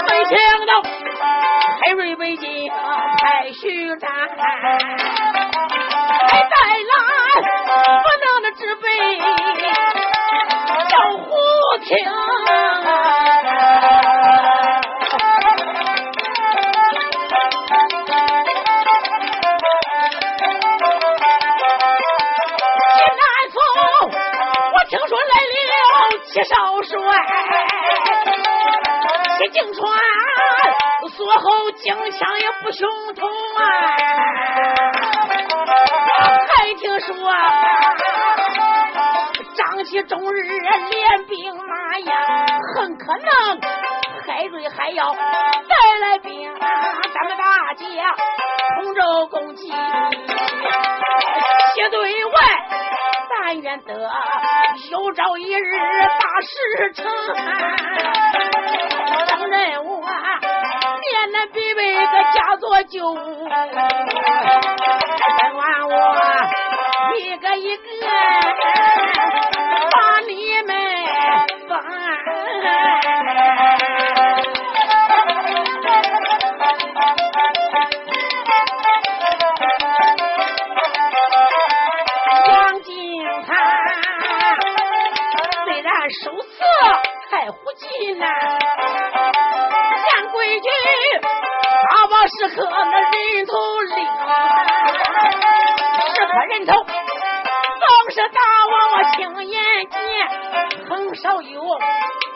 [0.10, 0.36] 没想
[0.66, 0.82] 到
[1.82, 2.70] 海瑞北京
[3.18, 4.10] 派徐展，
[26.40, 26.96] 七少帅，
[29.38, 30.00] 七警川，
[31.10, 33.62] 锁后警枪也不雄通啊！
[36.48, 37.14] 还听说
[39.54, 42.14] 张起中日练兵马呀，
[42.74, 43.60] 很可能
[44.26, 45.20] 海瑞还要带
[46.00, 47.84] 来兵，咱们大家
[48.76, 49.68] 同舟共济，
[51.76, 52.69] 斜对外。
[53.42, 53.94] 但愿得
[54.92, 55.72] 有朝一日
[56.04, 57.06] 大事成，
[59.28, 60.12] 等任务啊，
[60.42, 63.24] 面难必为个家作酒，等
[65.56, 65.96] 完我
[67.18, 67.84] 一个一个
[69.90, 70.89] 把你们
[92.50, 93.00] 阿宝是和那
[93.36, 93.96] 人头领，
[96.16, 96.90] 是可人头，总
[98.12, 98.40] 是大
[98.72, 99.18] 王我亲
[99.50, 99.56] 眼
[99.90, 99.98] 见，
[100.90, 101.62] 很少有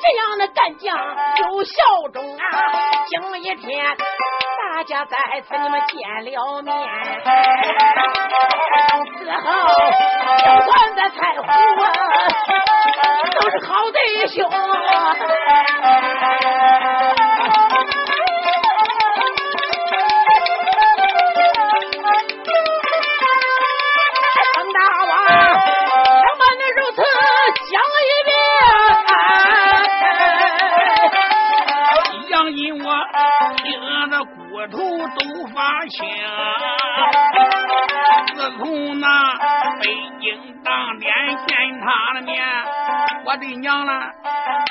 [0.01, 0.95] 这样的干将
[1.37, 1.73] 有效
[2.13, 2.41] 忠啊！
[3.07, 3.97] 今一天
[4.75, 6.73] 大家在此你们见了面，
[9.17, 9.45] 此后
[10.37, 11.83] 就算在太湖啊。
[13.35, 13.97] 都是好弟
[14.27, 14.47] 兄，
[34.25, 36.07] 骨头都发青。
[38.35, 39.07] 自从那
[39.79, 39.87] 北
[40.19, 41.11] 京当年
[41.47, 42.43] 见他的面，
[43.25, 44.11] 我的娘了，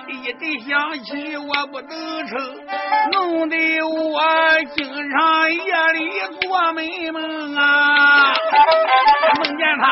[0.08, 1.88] 一得想起我不得
[2.24, 2.30] 逞，
[3.12, 4.22] 弄得我
[4.74, 8.34] 经常夜里做美梦啊，
[9.36, 9.84] 梦见他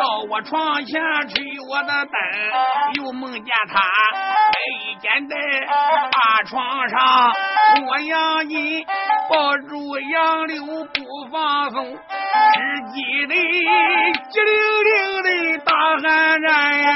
[0.00, 2.14] 到我床前吹我的灯，
[2.96, 3.80] 又梦见他
[4.70, 5.34] 一间在
[6.10, 6.98] 大床上，
[7.86, 8.84] 我杨金
[9.28, 11.84] 抱住杨柳不放松。
[12.54, 12.58] 只
[12.92, 13.34] 记得
[14.28, 14.50] 激灵
[14.84, 14.92] 灵
[15.22, 15.28] 的
[15.64, 16.02] 大寒
[16.42, 16.46] 战
[16.82, 16.88] 呀，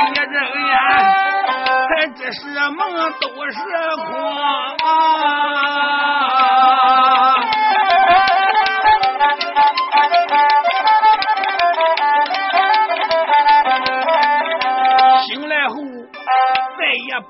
[0.00, 0.26] 一睁
[0.66, 0.72] 眼
[1.88, 2.40] 才知是
[2.70, 2.78] 梦
[3.20, 3.56] 都是
[4.06, 4.08] 空
[4.84, 4.86] 啊！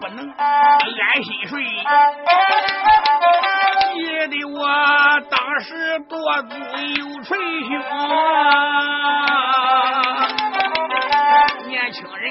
[0.01, 1.63] 不能安心睡。
[3.95, 4.59] 记得我
[5.29, 6.55] 当时多足
[6.99, 7.35] 有捶
[7.65, 7.73] 胸，
[11.69, 12.23] 年轻人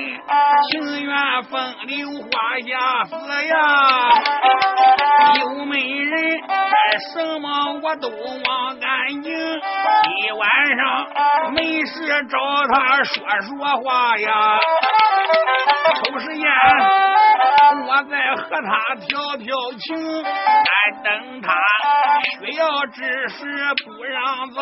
[0.69, 0.71] 情
[1.03, 1.11] 愿
[1.43, 1.53] 风
[1.87, 2.25] 流花
[2.61, 2.69] 下
[3.05, 3.11] 死
[3.47, 3.53] 呀，
[5.39, 8.87] 有美人干什么我都忘干
[9.21, 10.81] 净，一晚上
[11.53, 12.37] 没事找
[12.71, 13.49] 他说说
[13.81, 14.59] 话呀，
[15.95, 16.45] 抽时间
[17.87, 19.47] 我再和他调调
[19.79, 20.69] 情，在
[21.03, 21.47] 等他。
[22.39, 23.37] 需要之时
[23.85, 24.61] 不让走，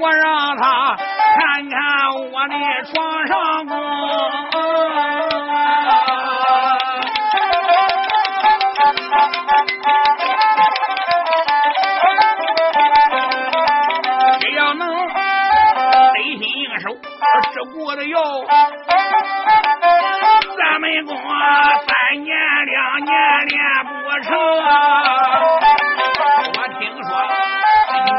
[0.00, 1.78] 我让他看看
[2.32, 2.54] 我的
[2.92, 3.74] 床上功。
[14.40, 16.84] 只要能得心应手，
[17.52, 18.16] 吃过的药，
[20.56, 21.88] 咱们公三
[22.22, 22.30] 年
[22.66, 23.12] 两年
[23.46, 23.90] 练不
[24.22, 24.28] 成。
[26.52, 27.08] 我听说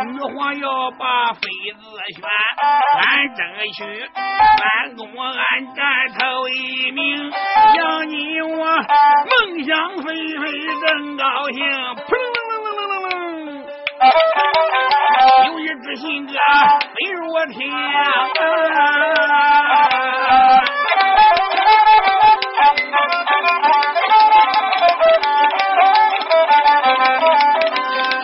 [0.05, 1.03] 女皇要把
[1.33, 1.39] 妃
[1.79, 1.81] 子
[2.15, 2.19] 选，
[2.99, 3.01] 俺
[3.35, 3.39] 争
[3.73, 3.79] 取
[4.61, 5.35] 俺公俺
[5.75, 5.79] 占
[6.19, 6.19] 头
[6.49, 7.31] 一名。
[9.61, 10.03] 声响飞
[10.39, 10.43] 飞
[10.85, 11.63] 真高兴，
[12.07, 12.09] 砰，
[15.45, 17.69] 有一只信鸽飞入我天。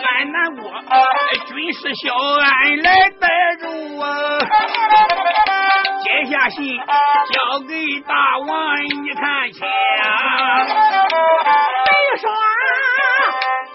[0.04, 0.62] 俺南国
[1.46, 2.46] 军师小安
[2.82, 2.88] 来
[3.20, 3.28] 带
[3.60, 3.64] 住
[4.00, 4.06] 啊，
[6.02, 9.62] 接下信交给大王，你看清。
[12.18, 12.28] 说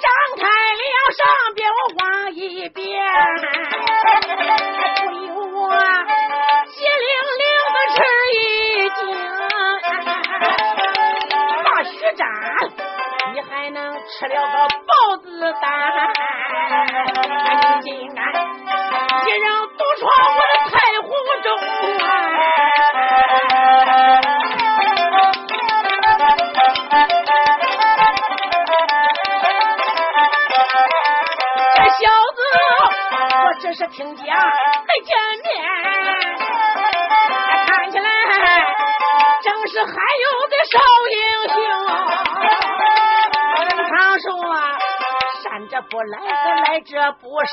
[0.01, 0.85] 张开了
[1.17, 1.21] 上
[1.55, 2.83] 边我望一遍，
[4.97, 5.59] 不由我
[6.67, 7.07] 血淋
[7.39, 7.97] 淋的吃
[8.33, 8.35] 一
[8.89, 9.01] 惊。
[11.63, 12.21] 大虚战，
[13.33, 13.79] 你还能
[14.09, 14.55] 吃了个
[14.87, 15.25] 豹子
[15.61, 15.63] 胆？
[17.23, 18.19] 你竟然
[19.25, 19.45] 一人
[19.77, 20.03] 独闯
[20.35, 21.07] 我的太湖
[21.43, 21.47] 中
[33.73, 34.29] 只是听讲没
[35.03, 35.49] 见面，
[37.65, 38.07] 看起来
[39.41, 40.77] 正是还有个少
[41.09, 41.17] 英
[41.49, 41.57] 雄。
[43.89, 44.29] 常说
[45.41, 46.15] 善者不来，
[46.67, 47.51] 来者不善。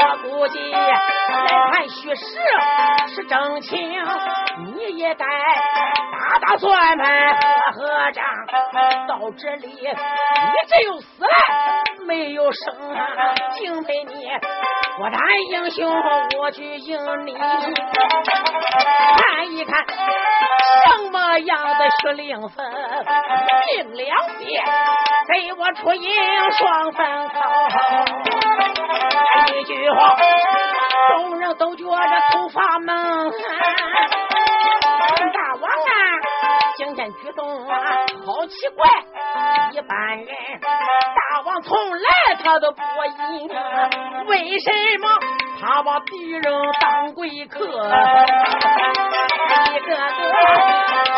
[0.00, 0.76] 我估计来
[1.70, 2.26] 看虚实
[3.14, 3.78] 是真情，
[4.74, 5.24] 你也该
[6.28, 7.34] 打打算盘，
[7.72, 8.22] 合合账。
[9.08, 11.28] 到这里，你只有死了，
[12.06, 12.74] 没有生。
[13.54, 14.28] 敬佩你，
[14.98, 15.18] 不但
[15.50, 15.90] 英雄，
[16.38, 17.34] 我去迎你。
[19.16, 22.66] 看一看什么样的血灵粉，
[23.66, 24.62] 命两边
[25.32, 26.10] 给我出营
[26.58, 27.40] 双分口。
[29.54, 30.16] 一句话，
[31.08, 33.32] 众人都觉着头发蒙。
[35.32, 35.80] 大啊，
[36.76, 37.74] 今天举动啊，
[38.24, 38.88] 好奇怪！
[39.72, 40.28] 一般人
[40.60, 42.82] 大王从来他都不
[43.38, 43.48] 应，
[44.26, 44.70] 为什
[45.00, 45.08] 么
[45.60, 46.42] 他把敌人
[46.80, 47.64] 当贵客？
[47.64, 47.70] 一
[49.80, 49.90] 个个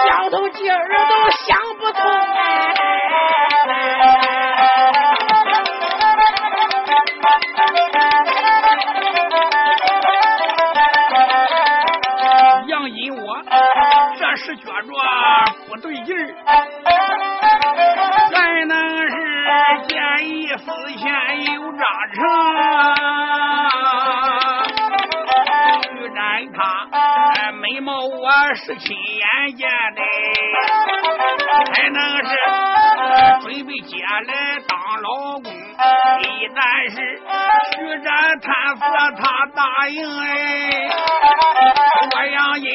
[0.06, 2.02] 交头劲儿都想不通
[14.36, 14.72] 是觉着
[15.68, 16.34] 不对劲儿，
[18.32, 18.76] 还能
[19.08, 19.14] 是
[19.88, 19.92] 见
[20.28, 20.64] 异思
[20.96, 21.02] 前
[21.52, 22.16] 有诈成。
[25.82, 26.18] 徐展
[26.52, 26.58] 他
[27.52, 30.00] 眉毛我是亲眼见的，
[31.72, 32.30] 还能是
[33.42, 33.90] 准备接
[34.26, 34.30] 来
[34.68, 35.44] 当老公。
[35.51, 36.24] 一
[36.55, 36.59] 旦
[36.90, 36.96] 是
[37.72, 38.09] 徐展
[38.40, 38.80] 贪死，
[39.16, 39.22] 他
[39.55, 40.24] 答应哎。
[42.12, 42.68] 我杨银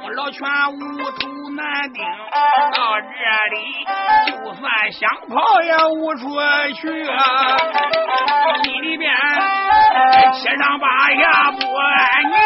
[0.00, 0.40] 功劳全
[0.72, 1.20] 无，头
[1.56, 1.60] 难
[1.92, 1.98] 顶。
[2.74, 3.04] 到这
[3.52, 3.56] 里，
[4.26, 5.32] 就算想跑
[5.62, 6.22] 也无处
[6.80, 7.14] 去啊！
[8.62, 9.04] 心里边
[10.34, 11.20] 七上八下
[11.52, 11.90] 不安
[12.30, 12.36] 宁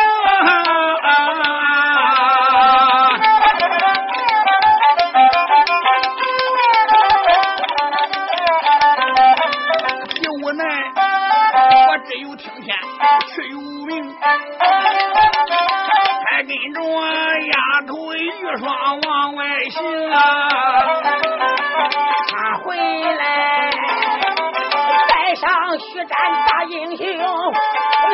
[25.97, 27.07] 徐展大英雄，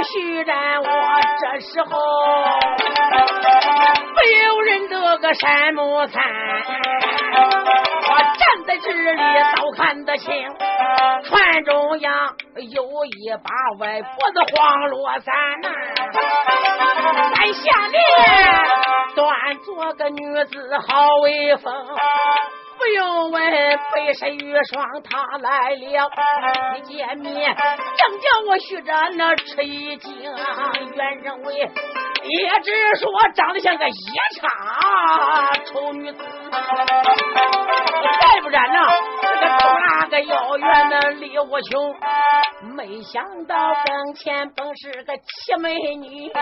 [0.04, 0.86] 徐展我
[1.40, 1.90] 这时候
[4.14, 6.22] 没有人得个山木山，
[8.08, 9.18] 我站在这里
[9.56, 10.30] 倒看得清，
[11.24, 15.68] 船中央有一把歪脖子黄罗伞呐，
[17.34, 18.00] 在下面
[19.16, 21.74] 端坐个女子好威风。
[22.82, 23.40] 不用问，
[23.94, 26.10] 背身玉霜他来了。
[26.76, 30.12] 一见面，正叫我徐着那吃一惊。
[30.96, 33.94] 原认为也只说长得像个夜
[34.40, 36.24] 叉丑女子，
[38.20, 38.80] 再不然呢，
[39.43, 41.95] 个头那个遥远的李无穷。
[42.76, 46.38] 没想到跟前本是个奇美女，所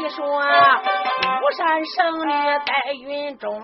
[0.00, 1.96] 以说巫山圣
[2.28, 2.32] 女
[2.64, 3.62] 在云中。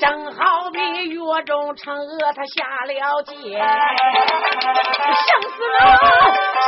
[0.00, 0.78] 正好比
[1.10, 5.80] 月中嫦娥，她下了界，生死了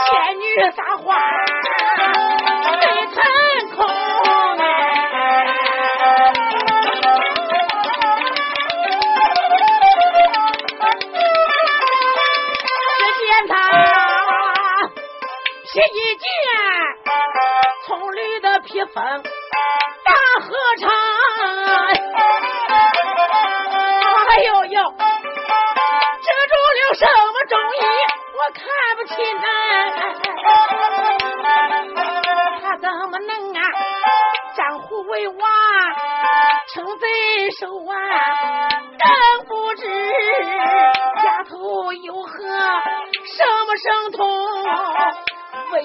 [0.07, 1.05] 仙女撒花
[2.71, 3.17] 没成
[3.75, 3.79] 空
[15.75, 16.29] 起一件
[17.85, 20.89] 葱绿的披风大合唱。
[24.29, 27.83] 哎呦呦，遮住了什么中医？
[28.37, 28.63] 我看
[28.95, 29.47] 不清哎。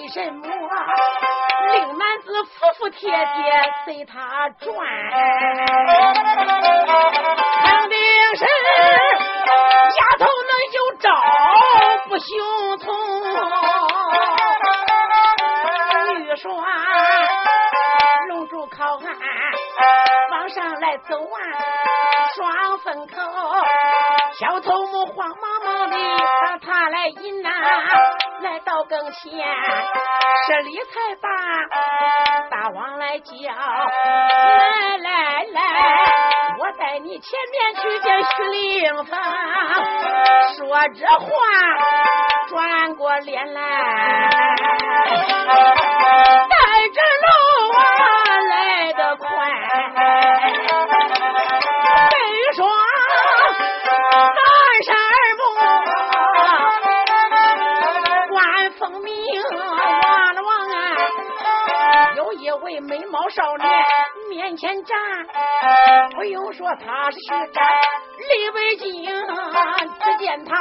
[0.09, 0.41] 什么
[1.71, 2.49] 令男子服
[2.79, 3.17] 服帖帖
[3.85, 4.69] 随他转？
[7.63, 7.97] 肯定
[8.35, 8.43] 是
[9.99, 11.09] 丫头能有招
[12.07, 12.27] 不雄
[12.79, 12.87] 从。
[16.17, 16.47] 玉刷
[18.29, 19.05] 龙珠靠岸，
[20.31, 21.37] 往上来走啊，
[22.35, 23.15] 双分口，
[24.39, 25.95] 小头目慌忙忙的
[26.41, 27.49] 把他来引呐，
[28.41, 29.31] 来到跟前，
[30.47, 31.29] 这里才把
[32.49, 35.61] 大王来叫，来来来，
[36.57, 39.21] 我带你前面去见徐令芳，
[40.55, 41.27] 说着话
[42.47, 43.61] 转过脸来，
[46.47, 46.55] 带
[46.93, 47.27] 着路
[62.69, 63.67] 位美貌少年
[64.29, 64.95] 面前站，
[66.15, 67.67] 不用说他是徐展
[68.19, 70.55] 李为京，只见他。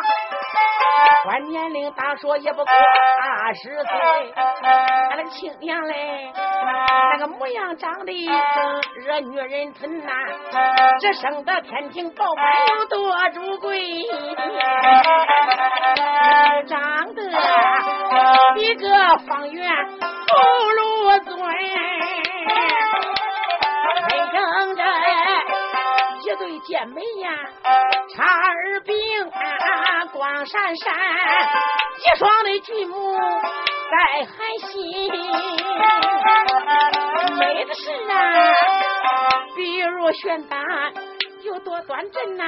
[1.25, 6.33] 观年龄大说也不过二十岁，他那个亲娘嘞，
[7.13, 10.11] 那个模样长得正惹女人疼呐，
[11.01, 13.83] 这生得天庭宝冠有多珠贵，
[16.67, 17.23] 长得
[18.55, 19.71] 比个方圆
[20.39, 20.81] 不如
[21.25, 21.37] 尊，
[24.05, 24.37] 黑整
[24.77, 24.83] 着
[26.23, 27.29] 一对健美呀，
[28.15, 28.95] 叉儿柄
[29.31, 33.17] 啊，光闪闪，一双的巨目
[33.91, 35.11] 在含心，
[37.39, 38.15] 美的是啊，
[39.57, 40.61] 比如玄丹
[41.43, 42.45] 有多端正呐、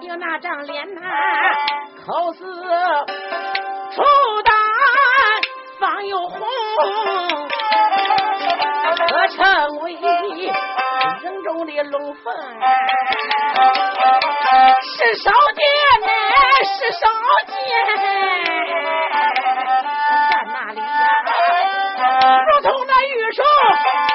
[0.00, 1.02] 有那张脸呐、
[2.06, 2.44] 口似
[3.94, 4.02] 楚
[4.44, 4.54] 丹
[5.84, 6.40] 方又红，
[9.06, 9.92] 可称为
[11.20, 12.34] 人中的龙凤，
[14.80, 15.62] 是少见
[16.00, 16.08] 呐，
[16.64, 17.00] 是少
[17.48, 17.54] 见，
[20.30, 20.82] 在那里呀，
[22.48, 23.42] 如同那玉手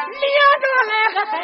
[0.09, 0.25] 连
[0.63, 1.37] 着来个果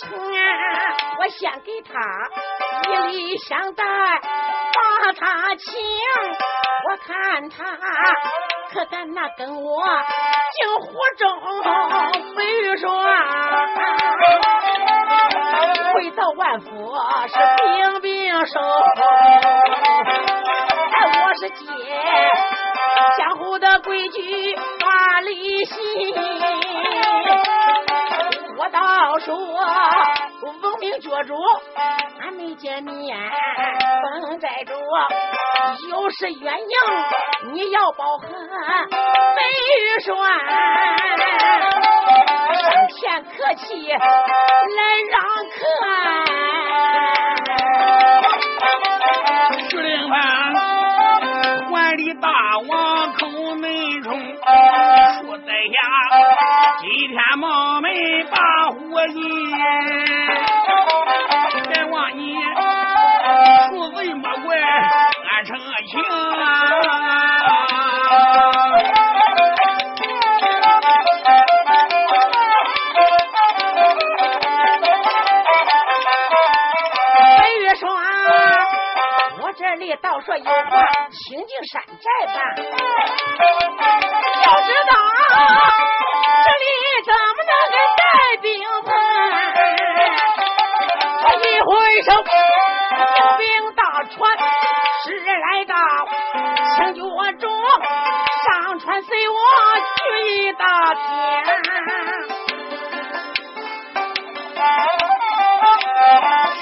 [0.00, 1.92] 我先给他
[2.88, 5.74] 一礼相待，把他请，
[6.88, 7.56] 我看他
[8.72, 9.82] 可敢那跟我
[10.54, 11.26] 进湖中，
[12.36, 12.88] 飞玉说
[15.94, 16.94] 回到万福
[17.26, 18.60] 是兵兵手，
[20.92, 21.64] 哎，我是接
[23.16, 26.67] 江湖的规矩把理信。
[29.34, 29.70] 我倒
[30.40, 31.34] 说文明角主，
[32.20, 33.16] 俺没见面，
[34.02, 34.72] 本寨主
[35.88, 39.40] 又是鸳鸯，你要保和美
[39.74, 40.16] 玉栓，
[42.56, 43.98] 上前客气来
[45.10, 45.20] 让
[45.52, 45.56] 客。
[49.68, 50.14] 徐令芳，
[51.70, 52.28] 管理大
[52.68, 53.66] 王口内
[55.58, 55.74] 冲，说在下
[56.78, 57.88] 几天冒昧
[58.30, 58.36] 把
[58.70, 59.18] 火引，
[61.68, 62.20] 别忘你
[63.70, 66.97] 恕罪莫怪俺成情啊。
[80.26, 80.70] 这里倒说有话，
[81.12, 82.34] 请进山寨吧。
[84.44, 84.92] 要知道
[86.44, 86.64] 这里
[87.04, 88.02] 怎么能跟带
[88.42, 88.46] 兵
[88.84, 88.88] 盘？
[91.22, 91.70] 我一回
[92.02, 94.16] 首，有兵大船
[95.04, 95.74] 是来到，
[96.76, 97.00] 请脚
[97.38, 97.44] 中
[98.44, 99.36] 上船随我
[99.96, 99.98] 去
[100.32, 101.02] 一大天。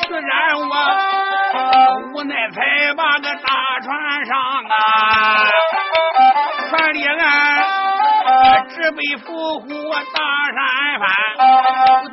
[0.08, 0.62] 虽然我
[2.12, 2.60] 无奈才
[2.96, 3.86] 把个大船
[4.26, 4.32] 上
[4.68, 4.76] 啊，
[8.68, 9.68] 日被伏虎
[10.14, 10.18] 大
[10.52, 10.58] 山
[11.00, 11.04] 翻，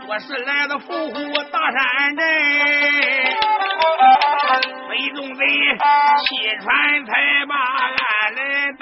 [0.06, 1.14] 多时来到伏虎
[1.52, 2.22] 大山镇，
[4.90, 5.42] 北中贼
[6.24, 6.28] 弃
[6.62, 7.12] 船才
[7.48, 7.92] 把案
[8.36, 8.38] 来
[8.80, 8.82] 担，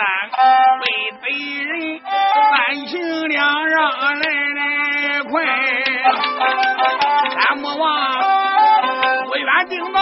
[0.81, 0.83] 被
[1.21, 1.23] 贼
[1.63, 1.71] 人
[2.51, 2.51] 三
[2.85, 2.91] 情
[3.29, 3.79] 两让
[4.19, 4.59] 来来
[5.29, 5.31] 困，
[7.31, 7.85] 三魔王
[9.27, 9.99] 不愿定到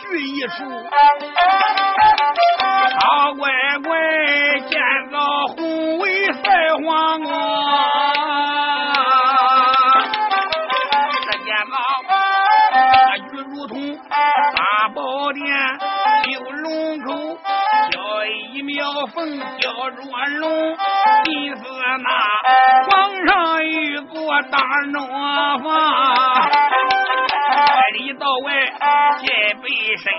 [0.00, 0.64] 聚一处，
[3.00, 3.50] 好乖
[3.84, 3.90] 乖
[4.68, 4.80] 建
[5.10, 5.18] 造
[5.48, 6.42] 宏伟赛
[6.84, 7.30] 皇宫，
[11.24, 11.76] 这建造
[13.32, 13.74] 就如同
[14.56, 14.58] 八
[14.94, 14.98] 宝
[15.32, 15.44] 殿，
[16.32, 17.38] 有龙口，
[17.92, 17.96] 叫
[18.52, 19.96] 一苗凤，叫着
[20.38, 20.76] 龙，
[21.26, 21.56] 你是
[22.02, 22.08] 那
[22.90, 22.92] 皇
[23.26, 24.14] 上一座
[24.50, 24.58] 大
[24.92, 24.96] 龙
[25.62, 25.73] 房。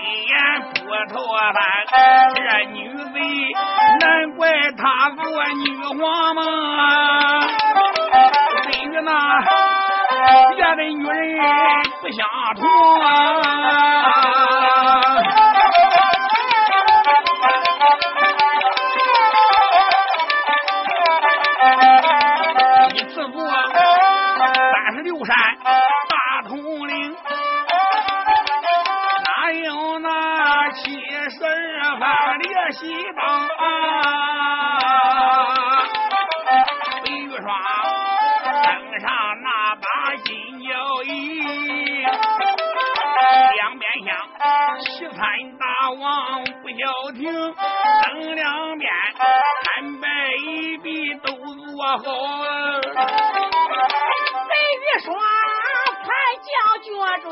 [0.06, 0.34] 一眼，
[0.84, 1.16] 不脱
[1.52, 1.58] 单。
[2.34, 2.38] 这
[2.70, 2.76] 女
[3.12, 3.18] 贼
[4.00, 4.04] 难
[4.36, 5.22] 怪她做
[5.54, 5.64] 女
[6.00, 6.40] 皇嘛，
[8.62, 9.08] 真与那
[10.54, 11.44] 别的女人
[12.00, 12.18] 不相
[12.56, 12.60] 同
[13.00, 13.06] 啊。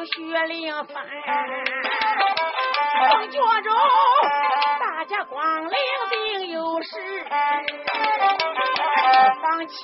[0.05, 0.95] 脚住薛灵帆，
[3.11, 3.71] 放脚住。
[5.09, 5.71] 家光临
[6.11, 7.25] 定有时，
[9.43, 9.75] 房前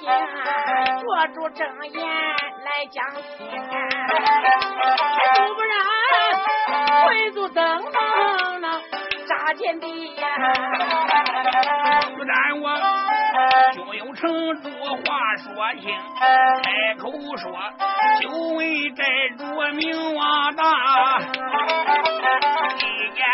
[1.00, 3.22] 坐住睁眼来讲亲，
[5.36, 5.74] 不不然
[7.06, 7.92] 贵族登门
[8.60, 8.66] 那
[9.41, 9.86] 扎见地
[10.16, 10.28] 呀。
[12.14, 12.76] 不然我
[13.72, 14.30] 胸有成
[14.61, 15.47] 竹话说
[15.80, 15.91] 清，
[16.62, 17.51] 开口说
[18.20, 19.03] 就为寨
[19.38, 19.45] 主
[19.76, 20.62] 名望大，
[22.76, 22.84] 一
[23.14, 23.24] 见。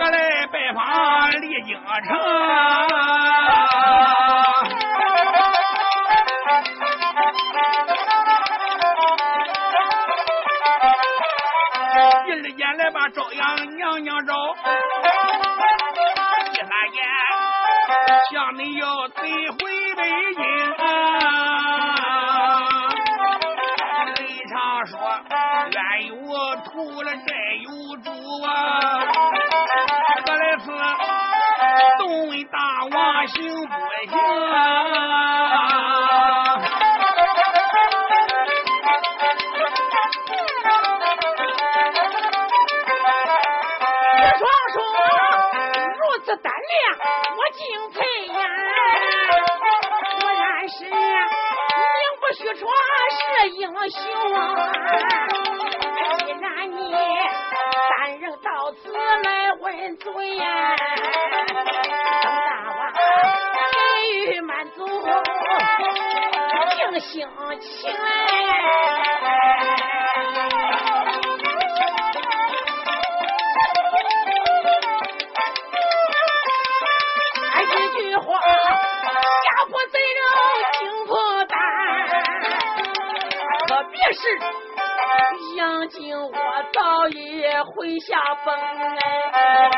[0.00, 1.78] 我来拜访李京
[2.08, 2.18] 城，
[12.24, 14.34] 第二天来把朝阳娘娘找，
[18.30, 19.56] 向你要得回
[19.96, 20.00] 北
[20.34, 20.42] 京。
[20.72, 20.86] 啊
[24.16, 24.52] 李常
[24.86, 24.92] 说，
[25.70, 26.12] 冤有
[26.66, 26.70] 头
[27.02, 27.28] 了，债
[27.62, 28.06] 有主
[28.44, 28.46] 啊。
[31.64, 32.58] 是东问大
[32.90, 32.94] 王
[33.28, 33.74] 行不
[34.10, 34.12] 行？
[34.18, 35.21] 啊
[47.36, 47.60] 我敬
[47.92, 47.98] 佩
[48.28, 48.40] 呀！
[50.20, 50.94] 果然是名
[52.20, 52.66] 不虚传，
[53.16, 53.20] 是
[53.50, 53.60] 英
[53.90, 54.00] 雄
[54.34, 54.38] 啊！
[56.24, 56.78] 既然你
[57.88, 59.32] 三人到此来。
[59.60, 60.44] 问罪呀，
[61.46, 62.80] 邓大王
[63.72, 63.76] 给
[64.26, 64.78] 予满足，
[66.74, 67.28] 尽心
[67.60, 68.00] 情来。
[83.92, 84.20] 别是。
[85.56, 86.32] 杨靖，我
[86.72, 89.70] 早已回下风哎，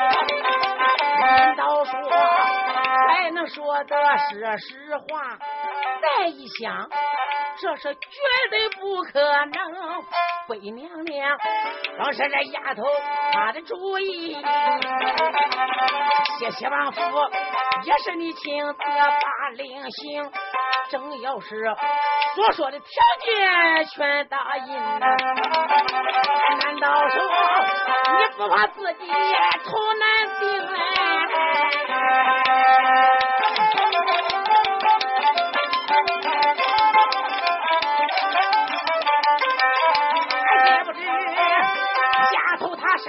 [1.20, 1.92] 难道说
[3.08, 5.04] 还能说的是实话？
[6.00, 6.88] 再一想，
[7.58, 8.00] 这是绝
[8.50, 10.02] 对不可能。
[10.46, 11.38] 灰娘娘，
[11.98, 12.82] 若是这丫头
[13.32, 14.36] 她的主意，
[16.38, 17.00] 谢谢王府
[17.84, 20.30] 也是你亲自把令行，
[20.90, 21.74] 正要是。
[22.34, 22.86] 所说的条
[23.20, 25.14] 件全答应，难
[26.80, 27.22] 道说
[28.18, 29.06] 你不怕自己
[29.64, 29.70] 头
[30.00, 30.04] 难
[30.40, 30.42] 定？
[40.66, 40.98] 也不知
[42.32, 43.04] 丫头她是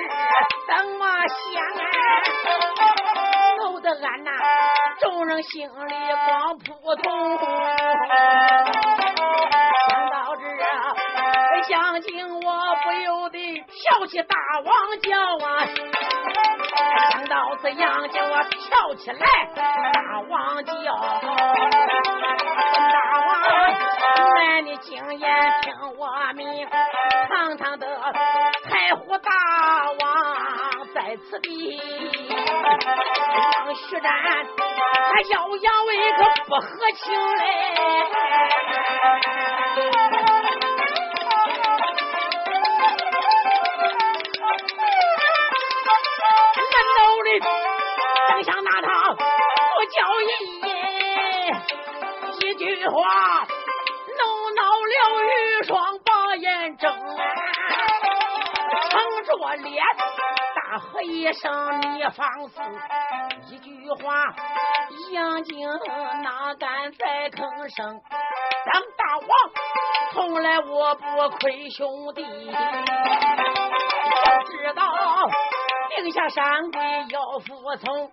[0.67, 1.36] 怎么想，
[3.57, 4.30] 弄得俺呐
[4.99, 5.93] 众人心里
[6.28, 7.05] 光扑通。
[11.68, 15.66] 想到这，将军我不由得跳起大王叫啊！
[17.11, 19.20] 想到这样，叫我跳起来
[19.55, 20.74] 大王叫。
[22.91, 23.41] 大王，
[24.36, 26.68] 来你经验听我命，
[27.30, 27.88] 堂堂的
[28.70, 29.32] 太湖大
[29.99, 31.80] 王在此地，
[33.66, 34.11] 让徐展
[35.11, 37.43] 他耀扬为个不合情嘞。
[48.30, 49.17] 正想拿他不
[49.91, 50.23] 叫一
[52.39, 52.95] 一句话，
[54.17, 54.21] 弄
[54.55, 55.73] 恼了玉霜
[56.03, 56.84] 把眼睁，
[58.89, 59.84] 撑着脸
[60.55, 62.61] 大喝一声：“你放肆！”
[63.51, 64.34] 一句话，
[65.11, 65.67] 杨静
[66.23, 68.01] 哪敢再吭声？
[68.71, 69.30] 当大王，
[70.13, 72.23] 从来我不亏兄弟，
[74.45, 74.84] 知道。
[76.04, 78.12] 定下山规要服从，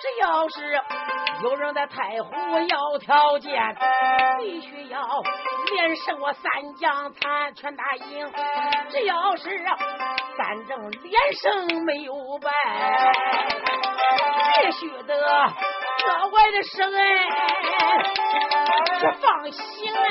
[0.00, 0.80] 只要是
[1.42, 2.32] 有人在太湖
[2.68, 3.76] 要条件，
[4.38, 5.00] 必须要
[5.72, 8.30] 连胜我三将参全打赢。
[8.90, 9.48] 只要是
[10.36, 12.50] 三正连胜没有败，
[14.62, 17.02] 必须得额外的胜哎，
[19.00, 20.02] 这放心哎。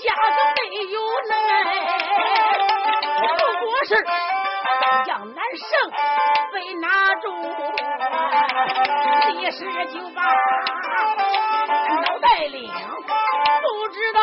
[0.00, 0.58] 家都没
[0.92, 0.96] 有
[1.28, 1.32] 来，
[3.60, 3.90] 不过是
[5.06, 5.68] 杨南胜
[6.52, 6.86] 被拿
[7.16, 7.24] 住，
[9.40, 9.58] 一时
[9.92, 10.22] 就把
[12.02, 14.20] 脑袋领，不知道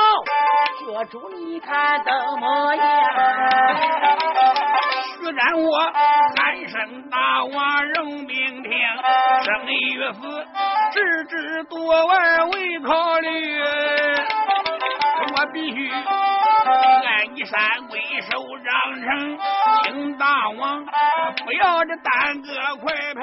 [0.80, 2.84] 学主你看怎么样？
[5.18, 5.68] 虽然我
[6.36, 8.28] 三声大王任命
[8.64, 8.72] 听，
[9.44, 10.20] 生与死
[10.92, 10.96] 置
[11.26, 11.92] 之度外
[12.54, 13.28] 未考虑。
[15.36, 15.90] 我必须。
[15.92, 19.38] 按你山归守让城，
[19.84, 20.86] 请大王
[21.46, 23.22] 不要这耽搁，快派